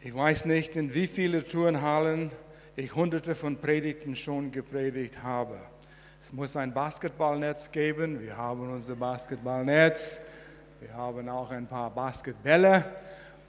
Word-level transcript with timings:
Ich 0.00 0.14
weiß 0.14 0.44
nicht, 0.44 0.76
in 0.76 0.94
wie 0.94 1.08
viele 1.08 1.44
Turnhallen 1.44 2.30
ich 2.76 2.94
hunderte 2.94 3.34
von 3.34 3.56
Predigten 3.56 4.14
schon 4.14 4.52
gepredigt 4.52 5.24
habe. 5.24 5.58
Es 6.22 6.32
muss 6.32 6.54
ein 6.54 6.72
Basketballnetz 6.72 7.72
geben. 7.72 8.20
Wir 8.20 8.36
haben 8.36 8.72
unser 8.72 8.94
Basketballnetz. 8.94 10.20
Wir 10.78 10.94
haben 10.94 11.28
auch 11.28 11.50
ein 11.50 11.66
paar 11.66 11.90
Basketbälle. 11.90 12.84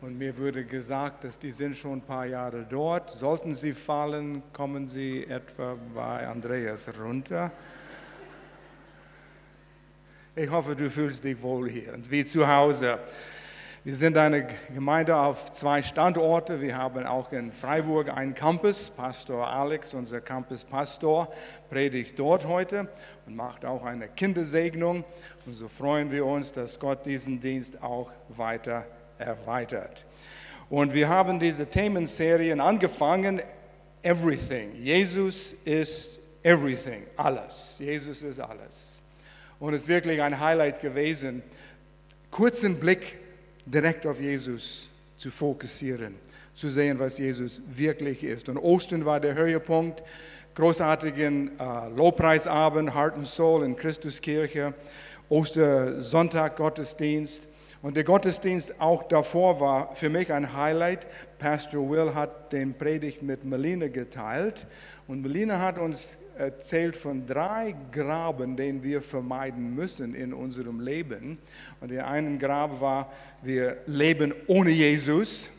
Und 0.02 0.18
mir 0.18 0.36
wurde 0.40 0.66
gesagt, 0.66 1.24
dass 1.24 1.38
die 1.38 1.52
sind 1.52 1.78
schon 1.78 2.00
ein 2.00 2.02
paar 2.02 2.26
Jahre 2.26 2.66
dort. 2.68 3.12
Sollten 3.12 3.54
sie 3.54 3.74
fallen, 3.74 4.42
kommen 4.52 4.88
sie 4.88 5.28
etwa 5.28 5.78
bei 5.94 6.26
Andreas 6.26 6.90
runter. 7.00 7.52
Ich 10.36 10.50
hoffe, 10.50 10.76
du 10.76 10.90
fühlst 10.90 11.24
dich 11.24 11.40
wohl 11.44 11.70
hier 11.70 11.94
und 11.94 12.10
wie 12.10 12.26
zu 12.26 12.48
Hause. 12.48 12.98
Wir 13.86 13.96
sind 13.96 14.18
eine 14.18 14.46
Gemeinde 14.76 15.16
auf 15.16 15.54
zwei 15.54 15.82
Standorte. 15.82 16.60
Wir 16.60 16.76
haben 16.76 17.06
auch 17.06 17.32
in 17.32 17.54
Freiburg 17.54 18.10
einen 18.10 18.36
Campus. 18.36 18.90
Pastor 18.90 19.48
Alex, 19.48 19.94
unser 19.94 20.20
Campuspastor, 20.20 21.32
predigt 21.70 22.20
dort 22.20 22.46
heute 22.46 22.90
und 23.26 23.38
macht 23.38 23.64
auch 23.64 23.86
eine 23.86 24.10
Kindersegnung. 24.10 25.06
Und 25.46 25.54
so 25.54 25.70
freuen 25.70 26.12
wir 26.12 26.26
uns, 26.26 26.52
dass 26.52 26.78
Gott 26.78 27.06
diesen 27.06 27.40
Dienst 27.40 27.82
auch 27.82 28.12
weiter 28.28 28.86
erweitert. 29.18 30.04
Und 30.70 30.94
wir 30.94 31.08
haben 31.08 31.40
diese 31.40 31.66
Themenserien 31.66 32.60
angefangen. 32.60 33.42
Everything. 34.04 34.76
Jesus 34.76 35.54
ist 35.64 36.20
everything. 36.44 37.04
Alles. 37.16 37.78
Jesus 37.80 38.24
ist 38.24 38.42
alles. 38.42 39.02
Und 39.58 39.74
es 39.74 39.84
ist 39.84 39.88
wirklich 39.88 40.22
ein 40.22 40.38
Highlight 40.38 40.82
gewesen, 40.82 41.44
kurzen 42.30 42.78
Blick 42.78 43.19
direkt 43.72 44.06
auf 44.06 44.20
Jesus 44.20 44.90
zu 45.18 45.32
fokussieren, 45.32 46.16
zu 46.56 46.70
sehen, 46.70 46.98
was 47.00 47.18
Jesus 47.18 47.62
wirklich 47.68 48.24
ist. 48.24 48.50
Und 48.50 48.58
Ostern 48.58 49.06
war 49.06 49.20
der 49.20 49.36
Höhepunkt, 49.36 50.04
großartigen 50.56 51.52
äh, 51.60 51.90
Lobpreisabend, 51.90 52.94
Heart 52.94 53.16
and 53.16 53.28
Soul 53.28 53.64
in 53.64 53.76
Christuskirche, 53.76 54.74
Ostersonntag 55.30 56.56
Gottesdienst. 56.58 57.44
Und 57.82 57.96
der 57.96 58.04
Gottesdienst 58.04 58.82
auch 58.82 59.04
davor 59.04 59.62
war 59.62 59.96
für 59.96 60.10
mich 60.10 60.34
ein 60.34 60.54
Highlight. 60.54 61.08
Pastor 61.38 61.90
Will 61.90 62.14
hat 62.14 62.52
den 62.52 62.74
Predigt 62.74 63.24
mit 63.24 63.46
Melina 63.46 63.88
geteilt 63.88 64.68
und 65.08 65.22
Melina 65.22 65.60
hat 65.60 65.78
uns 65.78 66.18
erzählt 66.38 66.98
von 66.98 67.26
drei 67.26 67.76
Graben, 67.92 68.58
den 68.58 68.84
wir 68.84 69.02
vermeiden 69.02 69.76
müssen 69.76 70.14
in 70.14 70.34
unserem 70.34 70.82
Leben. 70.82 71.38
Und 71.80 71.92
der 71.92 72.08
einen 72.08 72.38
Grab 72.38 72.82
war, 72.82 73.12
wir 73.44 73.78
leben 73.86 74.34
ohne 74.48 74.72
Jesus. 74.72 75.50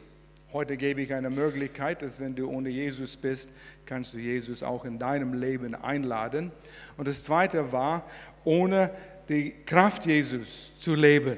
Heute 0.52 0.76
gebe 0.76 1.00
ich 1.02 1.14
eine 1.14 1.30
Möglichkeit, 1.30 2.02
dass 2.02 2.20
wenn 2.20 2.34
du 2.34 2.50
ohne 2.50 2.70
Jesus 2.70 3.16
bist, 3.16 3.48
kannst 3.86 4.14
du 4.14 4.18
Jesus 4.18 4.62
auch 4.62 4.84
in 4.84 4.98
deinem 4.98 5.34
Leben 5.34 5.74
einladen. 5.74 6.50
Und 6.96 7.08
das 7.08 7.24
zweite 7.24 7.72
war, 7.72 8.04
ohne 8.44 8.90
die 9.28 9.54
Kraft 9.64 10.06
Jesus 10.06 10.72
zu 10.78 10.94
leben. 10.94 11.36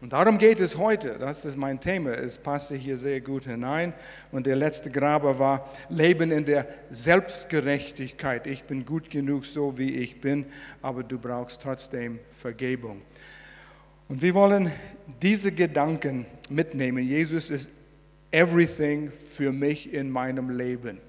Und 0.00 0.12
darum 0.12 0.36
geht 0.36 0.60
es 0.60 0.76
heute. 0.76 1.16
Das 1.18 1.44
ist 1.44 1.56
mein 1.56 1.80
Thema. 1.80 2.10
Es 2.10 2.36
passte 2.36 2.74
hier 2.74 2.98
sehr 2.98 3.20
gut 3.22 3.44
hinein. 3.44 3.94
Und 4.30 4.46
der 4.46 4.56
letzte 4.56 4.90
Graber 4.90 5.38
war 5.38 5.70
Leben 5.88 6.30
in 6.32 6.44
der 6.44 6.66
Selbstgerechtigkeit. 6.90 8.46
Ich 8.46 8.64
bin 8.64 8.84
gut 8.84 9.10
genug, 9.10 9.46
so 9.46 9.78
wie 9.78 9.94
ich 9.96 10.20
bin, 10.20 10.46
aber 10.82 11.02
du 11.02 11.18
brauchst 11.18 11.62
trotzdem 11.62 12.18
Vergebung. 12.30 13.00
Und 14.08 14.20
wir 14.20 14.34
wollen 14.34 14.70
diese 15.22 15.50
Gedanken 15.50 16.26
mitnehmen. 16.50 17.02
Jesus 17.02 17.48
ist 17.50 17.70
everything 18.30 19.10
für 19.10 19.50
mich 19.50 19.92
in 19.92 20.10
meinem 20.10 20.50
Leben. 20.50 21.00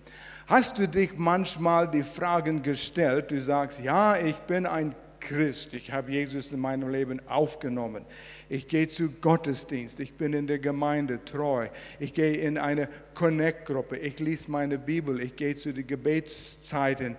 Hast 0.47 0.79
du 0.79 0.87
dich 0.87 1.17
manchmal 1.17 1.91
die 1.91 2.03
Fragen 2.03 2.63
gestellt, 2.63 3.31
du 3.31 3.41
sagst, 3.41 3.81
ja, 3.81 4.15
ich 4.15 4.37
bin 4.37 4.65
ein 4.65 4.95
Christ, 5.19 5.73
ich 5.73 5.91
habe 5.91 6.11
Jesus 6.11 6.51
in 6.51 6.59
meinem 6.59 6.89
Leben 6.89 7.21
aufgenommen. 7.27 8.05
Ich 8.49 8.67
gehe 8.67 8.87
zu 8.87 9.11
Gottesdienst, 9.11 9.99
ich 9.99 10.13
bin 10.13 10.33
in 10.33 10.47
der 10.47 10.59
Gemeinde 10.59 11.23
treu, 11.25 11.67
ich 11.99 12.13
gehe 12.13 12.35
in 12.35 12.57
eine 12.57 12.89
Connect-Gruppe, 13.13 13.97
ich 13.97 14.19
lese 14.19 14.51
meine 14.51 14.77
Bibel, 14.77 15.21
ich 15.21 15.35
gehe 15.35 15.55
zu 15.55 15.73
den 15.73 15.87
Gebetszeiten. 15.87 17.15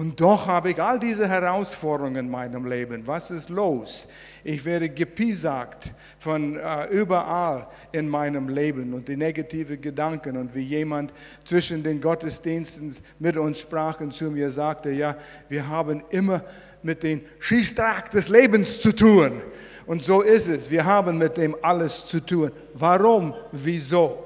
Und 0.00 0.18
doch 0.18 0.46
habe 0.46 0.70
ich 0.70 0.80
all 0.80 0.98
diese 0.98 1.28
Herausforderungen 1.28 2.16
in 2.16 2.30
meinem 2.30 2.64
Leben. 2.64 3.06
Was 3.06 3.30
ist 3.30 3.50
los? 3.50 4.08
Ich 4.42 4.64
werde 4.64 4.88
gepiesackt 4.88 5.92
von 6.18 6.56
äh, 6.56 6.86
überall 6.86 7.66
in 7.92 8.08
meinem 8.08 8.48
Leben 8.48 8.94
und 8.94 9.08
die 9.08 9.16
negativen 9.18 9.78
Gedanken. 9.78 10.38
Und 10.38 10.54
wie 10.54 10.62
jemand 10.62 11.12
zwischen 11.44 11.82
den 11.82 12.00
Gottesdiensten 12.00 12.96
mit 13.18 13.36
uns 13.36 13.58
sprach 13.58 14.00
und 14.00 14.14
zu 14.14 14.30
mir 14.30 14.50
sagte, 14.50 14.88
ja, 14.88 15.18
wir 15.50 15.68
haben 15.68 16.02
immer 16.08 16.44
mit 16.82 17.02
dem 17.02 17.20
Schießtrag 17.38 18.10
des 18.10 18.30
Lebens 18.30 18.80
zu 18.80 18.92
tun. 18.92 19.42
Und 19.84 20.02
so 20.02 20.22
ist 20.22 20.48
es. 20.48 20.70
Wir 20.70 20.86
haben 20.86 21.18
mit 21.18 21.36
dem 21.36 21.54
alles 21.60 22.06
zu 22.06 22.20
tun. 22.20 22.50
Warum? 22.72 23.34
Wieso? 23.52 24.24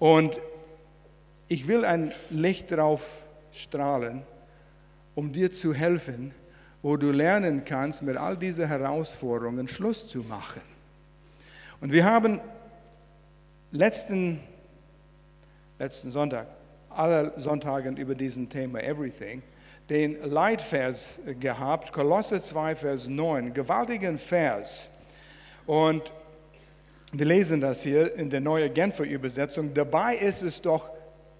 Und 0.00 0.40
ich 1.46 1.68
will 1.68 1.84
ein 1.84 2.12
Licht 2.30 2.72
darauf 2.72 3.06
strahlen, 3.52 4.24
um 5.14 5.32
dir 5.32 5.52
zu 5.52 5.74
helfen, 5.74 6.32
wo 6.82 6.96
du 6.96 7.10
lernen 7.12 7.64
kannst, 7.64 8.02
mit 8.02 8.16
all 8.16 8.36
diesen 8.36 8.68
Herausforderungen 8.68 9.68
Schluss 9.68 10.06
zu 10.06 10.18
machen. 10.18 10.62
Und 11.80 11.92
wir 11.92 12.04
haben 12.04 12.40
letzten, 13.70 14.40
letzten 15.78 16.10
Sonntag, 16.10 16.46
alle 16.90 17.32
Sonntage 17.36 17.90
über 17.90 18.14
diesen 18.14 18.48
Thema 18.48 18.82
Everything, 18.82 19.42
den 19.90 20.16
Leitvers 20.24 21.20
gehabt, 21.40 21.92
Kolosse 21.92 22.40
2, 22.40 22.76
Vers 22.76 23.08
9, 23.08 23.52
gewaltigen 23.52 24.18
Vers. 24.18 24.90
Und 25.66 26.12
wir 27.12 27.26
lesen 27.26 27.60
das 27.60 27.82
hier 27.82 28.14
in 28.14 28.30
der 28.30 28.40
neuen 28.40 28.72
Genfer 28.72 29.04
Übersetzung. 29.04 29.74
Dabei 29.74 30.16
ist 30.16 30.42
es 30.42 30.62
doch 30.62 30.90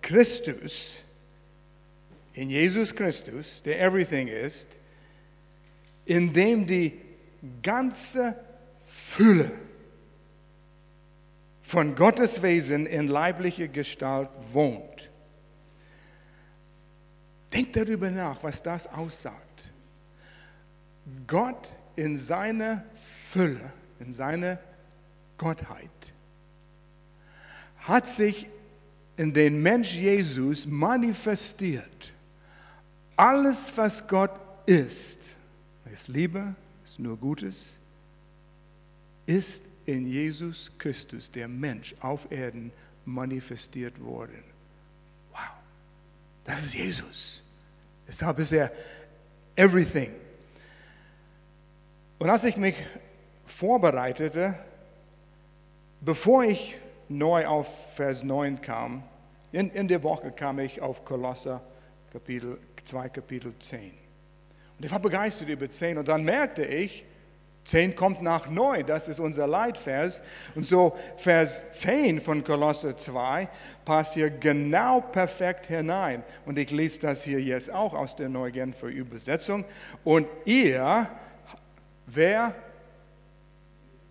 Christus, 0.03 1.04
in 2.35 2.51
Jesus 2.51 2.95
Christus, 2.95 3.63
der 3.63 3.81
Everything 3.81 4.29
ist, 4.29 4.69
in 6.05 6.33
dem 6.33 6.67
die 6.67 7.01
ganze 7.63 8.37
Fülle 8.87 9.53
von 11.63 11.95
Gottes 11.95 12.43
Wesen 12.43 12.87
in 12.87 13.09
leiblicher 13.09 13.69
Gestalt 13.69 14.29
wohnt. 14.53 15.11
Denk 17.53 17.73
darüber 17.73 18.11
nach, 18.11 18.43
was 18.43 18.63
das 18.63 18.87
aussagt. 18.89 19.73
Gott 21.27 21.75
in 21.97 22.19
seiner 22.19 22.85
Fülle, 23.31 23.73
in 24.01 24.13
seiner 24.13 24.59
Gottheit, 25.39 25.89
hat 27.79 28.09
sich 28.09 28.49
in 29.17 29.33
den 29.33 29.63
Mensch 29.63 29.95
Jesus 29.95 30.67
manifestiert. 30.67 32.14
Alles, 33.17 33.77
was 33.77 34.07
Gott 34.07 34.33
ist, 34.67 35.37
ist 35.93 36.09
Liebe, 36.09 36.55
ist 36.85 36.99
nur 36.99 37.17
Gutes, 37.17 37.79
ist 39.27 39.65
in 39.87 40.07
Jesus 40.07 40.71
Christus, 40.79 41.31
der 41.31 41.47
Mensch 41.47 41.95
auf 42.01 42.31
Erden, 42.31 42.73
manifestiert 43.05 44.03
worden. 44.03 44.43
Wow, 45.31 45.41
das 46.45 46.65
ist 46.65 46.75
Jesus. 46.75 47.43
Deshalb 48.09 48.39
ist 48.39 48.53
er 48.53 48.73
everything. 49.57 50.11
Und 52.19 52.31
als 52.31 52.45
ich 52.45 52.57
mich 52.57 52.75
vorbereitete, 53.47 54.59
bevor 56.01 56.45
ich 56.45 56.77
neu 57.09 57.47
auf 57.47 57.95
Vers 57.95 58.23
9 58.23 58.61
kam, 58.61 59.03
in, 59.53 59.71
in 59.71 59.87
der 59.89 60.03
Woche 60.03 60.33
kam 60.33 60.59
ich 60.59 60.81
auf 60.81 61.05
Kolosser 61.05 61.63
Kapitel 62.11 62.59
2, 62.85 63.09
Kapitel 63.09 63.55
10. 63.59 63.93
Und 64.79 64.85
ich 64.85 64.91
war 64.91 65.01
begeistert 65.01 65.49
über 65.49 65.69
10 65.69 65.99
und 65.99 66.09
dann 66.09 66.25
merkte 66.25 66.65
ich, 66.65 67.05
10 67.65 67.97
kommt 67.97 68.21
nach 68.21 68.49
9, 68.49 68.85
das 68.87 69.09
ist 69.09 69.19
unser 69.19 69.47
Leitvers. 69.47 70.23
Und 70.55 70.67
so 70.67 70.97
Vers 71.17 71.73
10 71.73 72.21
von 72.21 72.45
Kolosse 72.45 72.95
2 72.95 73.49
passt 73.85 74.15
hier 74.15 74.31
genau 74.31 75.01
perfekt 75.01 75.67
hinein. 75.67 76.23
Und 76.45 76.59
ich 76.59 76.71
lese 76.71 77.01
das 77.01 77.25
hier 77.25 77.41
jetzt 77.41 77.71
auch 77.71 77.95
aus 77.95 78.17
der 78.17 78.29
Neugenfer 78.29 78.89
Übersetzung. 78.89 79.65
Und 80.03 80.29
ihr, 80.45 81.09
wer? 82.07 82.55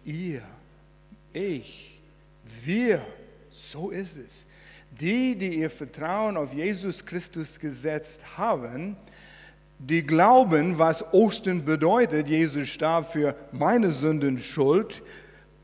Ihr, 0.03 0.41
ich, 1.31 2.01
wir, 2.43 3.05
so 3.51 3.91
ist 3.91 4.17
es. 4.17 4.47
Die, 4.99 5.35
die 5.35 5.59
ihr 5.59 5.69
Vertrauen 5.69 6.37
auf 6.37 6.53
Jesus 6.53 7.05
Christus 7.05 7.59
gesetzt 7.59 8.21
haben, 8.37 8.95
die 9.79 10.03
glauben, 10.03 10.77
was 10.77 11.13
Ostern 11.13 11.65
bedeutet, 11.65 12.27
Jesus 12.27 12.69
starb 12.69 13.11
für 13.11 13.35
meine 13.51 13.91
Sündenschuld, 13.91 15.01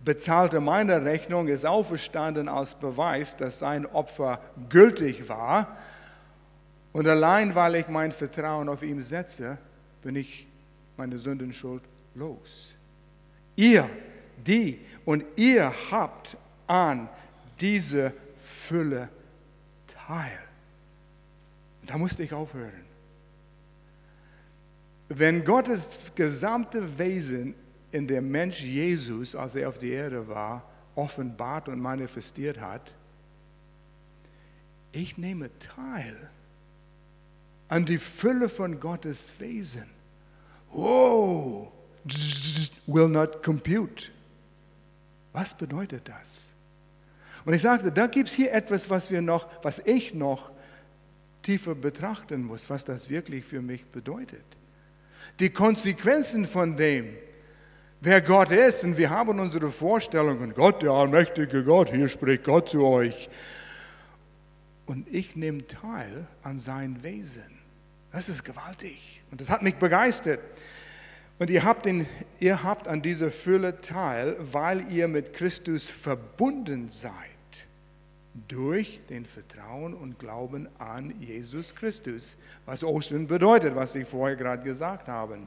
bezahlte 0.04 0.60
meine 0.60 1.06
Rechnung, 1.06 1.48
ist 1.48 1.66
auferstanden 1.66 2.50
als 2.50 2.76
Beweis, 2.76 3.38
dass 3.38 3.60
sein 3.60 3.86
Opfer 3.86 4.42
gültig 4.70 5.30
war. 5.30 5.78
Und 6.92 7.08
allein 7.08 7.54
weil 7.54 7.76
ich 7.76 7.88
mein 7.88 8.12
Vertrauen 8.12 8.68
auf 8.68 8.82
ihn 8.82 9.02
setze, 9.02 9.58
bin 10.02 10.16
ich 10.16 10.48
meine 10.98 11.18
Sündenschuld 11.18 11.84
los. 12.16 12.74
Ihr, 13.56 13.90
die 14.46 14.80
und 15.06 15.24
ihr 15.36 15.72
habt 15.92 16.36
an 16.66 17.08
diese 17.60 18.12
Fülle 18.38 19.10
teil. 20.10 20.40
Da 21.86 21.98
musste 21.98 22.24
ich 22.24 22.34
aufhören. 22.34 22.86
Wenn 25.08 25.44
Gottes 25.44 26.12
gesamte 26.16 26.98
Wesen 26.98 27.56
in 27.92 28.08
dem 28.08 28.30
Mensch 28.30 28.62
Jesus, 28.62 29.36
als 29.36 29.56
er 29.56 29.70
auf 29.70 29.80
die 29.80 29.92
Erde 29.92 30.28
war, 30.28 30.64
offenbart 30.96 31.70
und 31.70 31.80
manifestiert 31.80 32.60
hat, 32.60 32.94
ich 34.92 35.18
nehme 35.18 35.50
teil 35.60 36.30
an 37.68 37.86
die 37.86 38.00
Fülle 38.00 38.50
von 38.50 38.80
Gottes 38.80 39.40
Wesen. 39.40 39.86
Wow, 40.72 41.72
will 42.88 43.08
not 43.08 43.44
compute. 43.44 44.12
Was 45.34 45.56
bedeutet 45.56 46.08
das? 46.08 46.49
Und 47.46 47.54
ich 47.54 47.62
sagte, 47.62 47.92
da 47.92 48.08
gibt 48.08 48.30
es 48.30 48.36
hier 48.36 48.52
etwas, 48.54 48.90
was 48.90 49.12
wir 49.12 49.22
noch, 49.22 49.48
was 49.64 49.80
ich 49.80 50.14
noch 50.14 50.52
tiefer 51.42 51.76
betrachten 51.76 52.44
muss, 52.44 52.70
was 52.70 52.84
das 52.86 53.10
wirklich 53.10 53.46
für 53.46 53.62
mich 53.62 53.86
bedeutet. 53.86 54.44
Die 55.40 55.50
Konsequenzen 55.50 56.48
von 56.48 56.76
dem, 56.76 57.16
wer 58.02 58.22
Gott 58.22 58.52
ist, 58.52 58.84
und 58.84 58.98
wir 58.98 59.10
haben 59.10 59.40
unsere 59.40 59.72
Vorstellungen, 59.72 60.54
Gott, 60.54 60.82
der 60.82 60.92
allmächtige 60.92 61.64
Gott, 61.64 61.92
hier 61.92 62.08
spricht 62.08 62.44
Gott 62.44 62.70
zu 62.70 62.84
euch. 62.86 63.30
Und 64.86 65.08
ich 65.14 65.36
nehme 65.36 65.66
teil 65.68 66.28
an 66.44 66.60
sein 66.60 67.04
Wesen. 67.04 67.60
Das 68.12 68.28
ist 68.28 68.44
gewaltig. 68.44 69.24
Und 69.30 69.40
das 69.40 69.50
hat 69.50 69.62
mich 69.62 69.76
begeistert. 69.76 70.40
Und 71.40 71.50
ihr 71.50 71.64
habt, 71.64 71.86
in, 71.86 72.06
ihr 72.42 72.64
habt 72.64 72.90
an 72.90 73.02
dieser 73.02 73.32
Fülle 73.32 73.80
teil, 73.82 74.36
weil 74.40 74.92
ihr 74.92 75.08
mit 75.08 75.34
Christus 75.34 75.90
verbunden 75.90 76.90
seid. 76.90 77.14
Durch 78.48 79.00
den 79.10 79.26
Vertrauen 79.26 79.94
und 79.94 80.20
Glauben 80.20 80.70
an 80.78 81.14
Jesus 81.20 81.74
Christus. 81.74 82.38
Was 82.66 82.84
Ostern 82.84 83.26
bedeutet, 83.26 83.76
was 83.76 83.96
ich 83.96 84.08
vorher 84.08 84.36
gerade 84.36 84.64
gesagt 84.64 85.08
habe. 85.08 85.40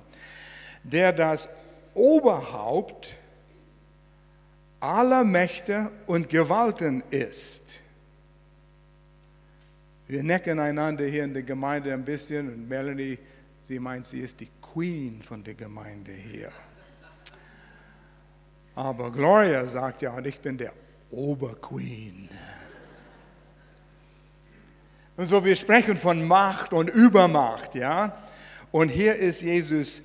Der 0.83 1.13
das 1.13 1.49
Oberhaupt 1.95 3.17
aller 4.81 5.25
Mächte 5.25 5.91
und 6.07 6.29
Gewalten 6.29 7.03
ist. 7.11 7.63
Wir 10.09 10.23
necken 10.23 10.59
einander 10.59 11.05
hier 11.05 11.25
in 11.25 11.35
der 11.35 11.43
Gemeinde 11.43 11.93
ein 11.93 12.05
bisschen 12.05 12.53
und 12.53 12.69
Melanie, 12.69 13.19
sie 13.63 13.79
meint, 13.79 14.07
sie 14.07 14.21
ist 14.21 14.41
die 14.41 14.49
Queen 14.73 15.21
von 15.23 15.45
der 15.45 15.55
Gemeinde 15.55 16.13
hier. 16.13 16.51
Aber 18.75 19.11
Gloria 19.11 19.67
sagt 19.67 20.01
ja, 20.01 20.13
und 20.13 20.27
ich 20.27 20.41
bin 20.41 20.57
der 20.57 20.73
Oberqueen. 21.11 22.31
Und 25.17 25.27
so, 25.27 25.45
wir 25.45 25.57
sprechen 25.57 25.97
von 25.97 26.27
Macht 26.27 26.73
und 26.73 26.89
Übermacht, 26.89 27.75
ja. 27.75 28.17
Und 28.71 28.89
hier 28.89 29.17
ist 29.17 29.43
Jesus 29.43 30.01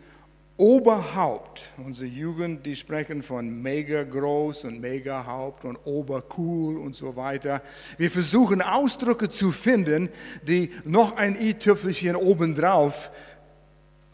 Oberhaupt. 0.57 1.71
Unsere 1.77 2.09
Jugend, 2.09 2.65
die 2.65 2.75
sprechen 2.75 3.21
von 3.21 3.61
mega 3.61 4.03
groß 4.03 4.65
und 4.65 4.81
mega 4.81 5.25
Haupt 5.25 5.65
und 5.65 5.77
obercool 5.85 6.77
und 6.77 6.95
so 6.95 7.15
weiter. 7.15 7.61
Wir 7.97 8.09
versuchen 8.09 8.63
Ausdrücke 8.63 9.29
zu 9.29 9.51
finden, 9.51 10.09
die 10.41 10.71
noch 10.83 11.15
ein 11.15 11.39
i-Tüpfelchen 11.39 12.15
obendrauf 12.15 13.11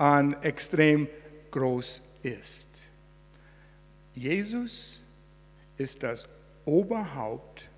an 0.03 0.35
extrem 0.44 1.07
groß 1.50 2.01
ist. 2.23 2.67
Jesus 4.13 5.01
ist 5.77 6.03
das 6.03 6.27
Oberhaupt 6.65 7.69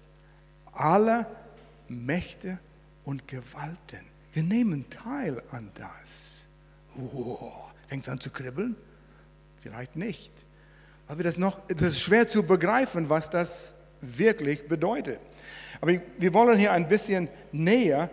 aller 0.73 1.29
Mächte 1.87 2.57
und 3.03 3.27
Gewalten. 3.27 3.99
Wir 4.33 4.41
nehmen 4.41 4.89
teil 4.89 5.43
an 5.51 5.69
das. 5.75 6.47
Wow. 6.95 7.67
Fängt 7.87 8.01
es 8.01 8.09
an 8.09 8.19
zu 8.19 8.31
kribbeln? 8.31 8.75
Vielleicht 9.61 9.95
nicht. 9.95 10.31
Aber 11.07 11.21
das, 11.21 11.37
noch, 11.37 11.59
das 11.67 11.89
ist 11.89 12.01
schwer 12.01 12.27
zu 12.27 12.41
begreifen, 12.41 13.07
was 13.07 13.29
das 13.29 13.75
wirklich 14.01 14.67
bedeutet. 14.67 15.19
Aber 15.79 15.93
wir 16.17 16.33
wollen 16.33 16.57
hier 16.57 16.71
ein 16.71 16.89
bisschen 16.89 17.29
näher 17.51 18.09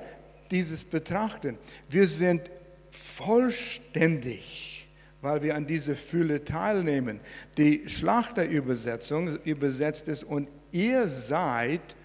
dieses 0.50 0.84
betrachten. 0.84 1.56
Wir 1.88 2.06
sind 2.06 2.50
vollständig, 2.92 4.88
weil 5.20 5.42
wir 5.42 5.56
an 5.56 5.66
dieser 5.66 5.96
Fülle 5.96 6.44
teilnehmen. 6.44 7.20
Die 7.56 7.88
Schlachterübersetzung 7.88 9.38
übersetzt 9.42 10.08
es 10.08 10.22
und 10.22 10.48
ihr 10.70 11.08
seid 11.08 11.96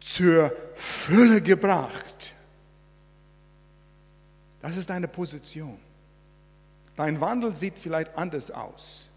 zur 0.00 0.52
Fülle 0.74 1.40
gebracht. 1.40 2.34
Das 4.60 4.76
ist 4.76 4.90
eine 4.90 5.08
Position. 5.08 5.78
Dein 6.96 7.20
Wandel 7.20 7.54
sieht 7.54 7.78
vielleicht 7.78 8.16
anders 8.16 8.50
aus. 8.50 9.11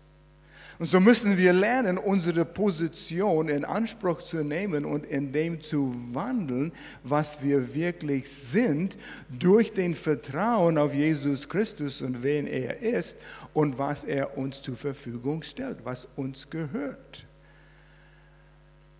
Und 0.77 0.88
so 0.88 1.00
müssen 1.00 1.38
wir 1.38 1.54
lernen, 1.54 1.98
unsere 1.98 2.44
Position 2.44 3.48
in 3.48 3.63
Anspruch 3.63 4.22
zu 4.22 4.44
nehmen 4.44 4.83
und 4.83 5.06
in 5.06 5.31
dem 5.31 5.62
zu 5.62 5.95
wandeln, 6.12 6.74
was 7.04 7.42
wir 7.42 7.74
wirklich 7.74 8.30
sind, 8.30 8.98
durch 9.30 9.72
den 9.72 9.95
Vertrauen 9.95 10.77
auf 10.77 10.94
Jesus 10.94 11.48
Christus 11.48 12.01
und 12.01 12.24
wen 12.24 12.45
er 12.45 12.81
ist 12.81 13.18
und 13.54 13.77
was 13.77 14.04
er 14.04 14.38
uns 14.38 14.62
zur 14.62 14.75
Verfügung 14.75 15.44
stellt, 15.44 15.77
was 15.86 16.07
uns 16.18 16.50
gehört. 16.50 17.25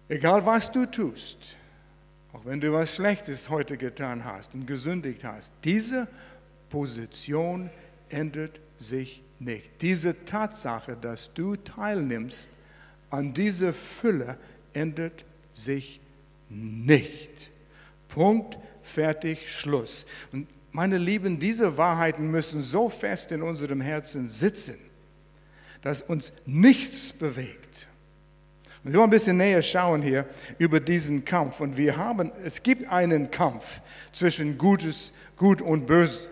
Egal 0.08 0.46
was 0.46 0.72
du 0.72 0.86
tust, 0.86 1.58
auch 2.32 2.46
wenn 2.46 2.62
du 2.62 2.72
was 2.72 2.96
Schlechtes 2.96 3.50
heute 3.50 3.76
getan 3.76 4.24
hast 4.24 4.54
und 4.54 4.66
gesündigt 4.66 5.26
hast, 5.26 5.52
diese 5.64 6.08
Position 6.70 7.70
ändert 8.10 8.62
sich 8.78 9.25
nicht. 9.40 9.82
Diese 9.82 10.26
Tatsache, 10.26 10.98
dass 11.00 11.34
du 11.34 11.56
teilnimmst 11.56 12.50
an 13.10 13.34
dieser 13.34 13.74
Fülle, 13.74 14.38
ändert 14.74 15.26
sich 15.54 16.02
nicht. 16.50 17.52
Punkt, 18.10 18.58
fertig, 18.84 19.52
Schluss. 19.54 20.06
Und 20.32 20.48
meine 20.72 20.98
Lieben, 20.98 21.40
diese 21.40 21.78
Wahrheiten 21.78 22.30
müssen 22.30 22.62
so 22.62 22.90
fest 22.90 23.32
in 23.32 23.42
unserem 23.42 23.82
Herzen 23.82 24.28
sitzen, 24.28 24.76
dass 25.82 26.02
uns 26.02 26.34
nichts 26.46 27.12
bewegt. 27.14 27.88
Und 28.84 28.92
wir 28.92 29.00
wollen 29.00 29.08
ein 29.08 29.12
bisschen 29.12 29.38
näher 29.38 29.64
schauen 29.64 30.02
hier 30.02 30.26
über 30.60 30.80
diesen 30.80 31.26
Kampf. 31.26 31.60
Und 31.60 31.76
wir 31.76 31.98
haben, 31.98 32.32
es 32.44 32.62
gibt 32.62 32.88
einen 32.88 33.32
Kampf 33.32 33.82
zwischen 34.14 34.58
Gutes, 34.58 35.12
Gut 35.38 35.62
und 35.62 35.88
Böse. 35.88 36.30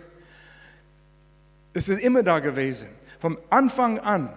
Es 1.74 1.90
ist 1.90 2.02
immer 2.02 2.22
da 2.22 2.40
gewesen. 2.40 2.88
Vom 3.24 3.38
Anfang 3.50 4.00
an, 4.00 4.34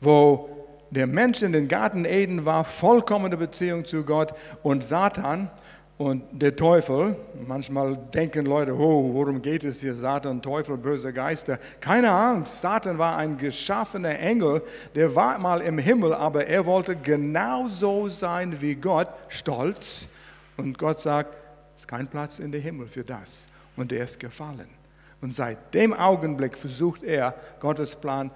wo 0.00 0.48
der 0.90 1.06
Mensch 1.06 1.42
in 1.42 1.52
den 1.52 1.68
Garten 1.68 2.06
Eden 2.06 2.46
war, 2.46 2.64
vollkommene 2.64 3.36
Beziehung 3.36 3.84
zu 3.84 4.06
Gott 4.06 4.32
und 4.62 4.82
Satan 4.82 5.50
und 5.98 6.24
der 6.32 6.56
Teufel. 6.56 7.14
Manchmal 7.46 7.98
denken 8.14 8.46
Leute, 8.46 8.74
oh, 8.74 9.12
worum 9.12 9.42
geht 9.42 9.64
es 9.64 9.82
hier? 9.82 9.94
Satan, 9.94 10.40
Teufel, 10.40 10.78
böse 10.78 11.12
Geister. 11.12 11.58
Keine 11.78 12.10
Angst, 12.10 12.62
Satan 12.62 12.96
war 12.96 13.18
ein 13.18 13.36
geschaffener 13.36 14.18
Engel, 14.18 14.62
der 14.94 15.14
war 15.14 15.38
mal 15.38 15.60
im 15.60 15.76
Himmel, 15.76 16.14
aber 16.14 16.46
er 16.46 16.64
wollte 16.64 16.96
genauso 16.96 18.08
sein 18.08 18.62
wie 18.62 18.76
Gott, 18.76 19.08
stolz. 19.28 20.08
Und 20.56 20.78
Gott 20.78 21.02
sagt, 21.02 21.36
es 21.76 21.82
ist 21.82 21.86
kein 21.86 22.08
Platz 22.08 22.38
in 22.38 22.50
der 22.50 22.62
Himmel 22.62 22.86
für 22.86 23.04
das. 23.04 23.46
Und 23.76 23.92
er 23.92 24.04
ist 24.04 24.18
gefallen. 24.18 24.81
Und 25.22 25.32
seit 25.32 25.72
dem 25.72 25.94
Augenblick 25.94 26.58
versucht 26.58 27.04
er, 27.04 27.34
Gottes 27.60 27.96
Plan 27.96 28.30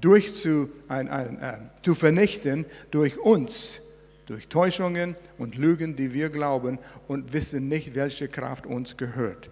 durchzu, 0.00 0.70
ein, 0.88 1.08
ein, 1.08 1.40
äh, 1.40 1.58
zu 1.82 1.94
vernichten 1.94 2.64
durch 2.90 3.18
uns, 3.18 3.80
durch 4.26 4.48
Täuschungen 4.48 5.16
und 5.38 5.56
Lügen, 5.56 5.96
die 5.96 6.14
wir 6.14 6.30
glauben 6.30 6.78
und 7.08 7.32
wissen 7.32 7.68
nicht, 7.68 7.94
welche 7.94 8.26
Kraft 8.28 8.66
uns 8.66 8.96
gehört. 8.96 9.50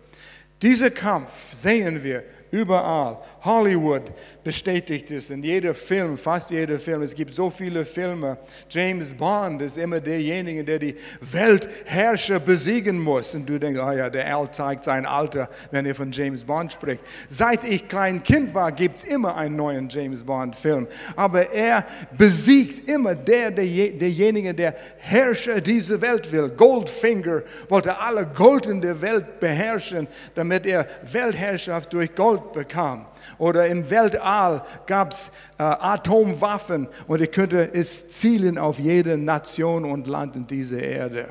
Dieser 0.62 0.90
Kampf 0.90 1.54
sehen 1.54 2.02
wir 2.02 2.25
überall. 2.50 3.18
Hollywood 3.42 4.02
bestätigt 4.42 5.10
es 5.10 5.30
in 5.30 5.42
jeder 5.42 5.74
Film, 5.74 6.16
fast 6.16 6.50
jeder 6.50 6.78
Film. 6.78 7.02
Es 7.02 7.14
gibt 7.14 7.34
so 7.34 7.50
viele 7.50 7.84
Filme. 7.84 8.38
James 8.70 9.14
Bond 9.14 9.60
ist 9.62 9.76
immer 9.76 10.00
derjenige, 10.00 10.64
der 10.64 10.78
die 10.78 10.96
Weltherrscher 11.20 12.40
besiegen 12.40 12.98
muss. 12.98 13.34
Und 13.34 13.46
du 13.46 13.58
denkst, 13.58 13.80
oh 13.80 13.92
ja, 13.92 14.08
der 14.08 14.36
Al 14.36 14.50
zeigt 14.50 14.84
sein 14.84 15.04
Alter, 15.04 15.48
wenn 15.70 15.86
er 15.86 15.94
von 15.94 16.10
James 16.10 16.44
Bond 16.44 16.72
spricht. 16.72 17.02
Seit 17.28 17.64
ich 17.64 17.88
klein 17.88 18.22
Kind 18.22 18.54
war, 18.54 18.72
gibt 18.72 18.98
es 18.98 19.04
immer 19.04 19.36
einen 19.36 19.56
neuen 19.56 19.88
James 19.88 20.22
Bond-Film. 20.22 20.86
Aber 21.16 21.50
er 21.50 21.84
besiegt 22.16 22.88
immer 22.88 23.14
der, 23.14 23.50
der, 23.50 23.64
derjenige, 23.64 24.54
der 24.54 24.74
Herrscher 24.98 25.60
dieser 25.60 26.00
Welt 26.00 26.30
will. 26.32 26.48
Goldfinger 26.50 27.42
wollte 27.68 27.98
alle 27.98 28.26
Gold 28.26 28.66
in 28.66 28.80
der 28.80 29.00
Welt 29.00 29.40
beherrschen, 29.40 30.06
damit 30.34 30.66
er 30.66 30.86
Weltherrschaft 31.02 31.92
durch 31.92 32.14
Gold 32.14 32.38
bekam. 32.52 33.07
Oder 33.38 33.66
im 33.66 33.88
Weltall 33.90 34.64
gab 34.87 35.12
es 35.12 35.30
äh, 35.59 35.62
Atomwaffen 35.62 36.88
und 37.07 37.21
er 37.21 37.26
könnte 37.26 37.73
es 37.73 38.11
zielen 38.11 38.59
auf 38.59 38.78
jede 38.78 39.16
Nation 39.16 39.85
und 39.85 40.07
Land 40.07 40.37
in 40.37 40.47
dieser 40.47 40.83
Erde. 40.83 41.28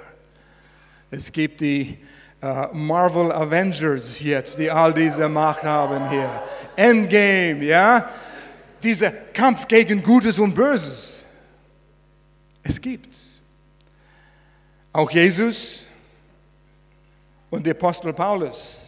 Es 1.10 1.32
gibt 1.32 1.62
die 1.62 1.98
äh, 2.42 2.68
Marvel 2.74 3.32
Avengers 3.32 4.20
jetzt, 4.20 4.60
die 4.60 4.70
all 4.70 4.94
diese 4.94 5.28
Macht 5.28 5.64
haben 5.64 6.10
hier. 6.10 6.30
Endgame, 6.76 7.64
ja? 7.64 8.10
Dieser 8.84 9.12
Kampf 9.12 9.68
gegen 9.68 10.04
Gutes 10.04 10.38
und 10.38 10.54
Böses. 10.54 11.26
Es 12.62 12.80
gibt's. 12.80 13.42
Auch 14.94 15.10
Jesus 15.10 15.86
und 17.50 17.66
der 17.66 17.74
Apostel 17.74 18.14
Paulus 18.14 18.87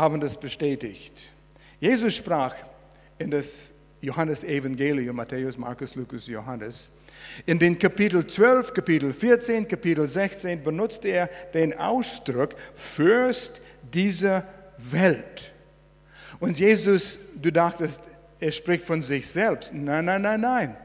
haben 0.00 0.20
das 0.20 0.38
bestätigt. 0.38 1.30
Jesus 1.78 2.14
sprach 2.14 2.54
in 3.18 3.30
das 3.30 3.72
Johannes-Evangelium, 4.00 5.14
Matthäus, 5.14 5.58
Markus, 5.58 5.94
Lukas, 5.94 6.26
Johannes. 6.26 6.90
In 7.46 7.58
den 7.58 7.78
Kapitel 7.78 8.26
12, 8.26 8.72
Kapitel 8.72 9.12
14, 9.12 9.68
Kapitel 9.68 10.08
16 10.08 10.62
benutzt 10.62 11.04
er 11.04 11.28
den 11.52 11.78
Ausdruck 11.78 12.54
Fürst 12.74 13.60
dieser 13.92 14.44
Welt. 14.78 15.52
Und 16.38 16.58
Jesus, 16.58 17.18
du 17.36 17.52
dachtest, 17.52 18.02
er 18.40 18.52
spricht 18.52 18.84
von 18.84 19.02
sich 19.02 19.28
selbst. 19.28 19.74
Nein, 19.74 20.06
nein, 20.06 20.22
nein, 20.22 20.40
nein. 20.40 20.76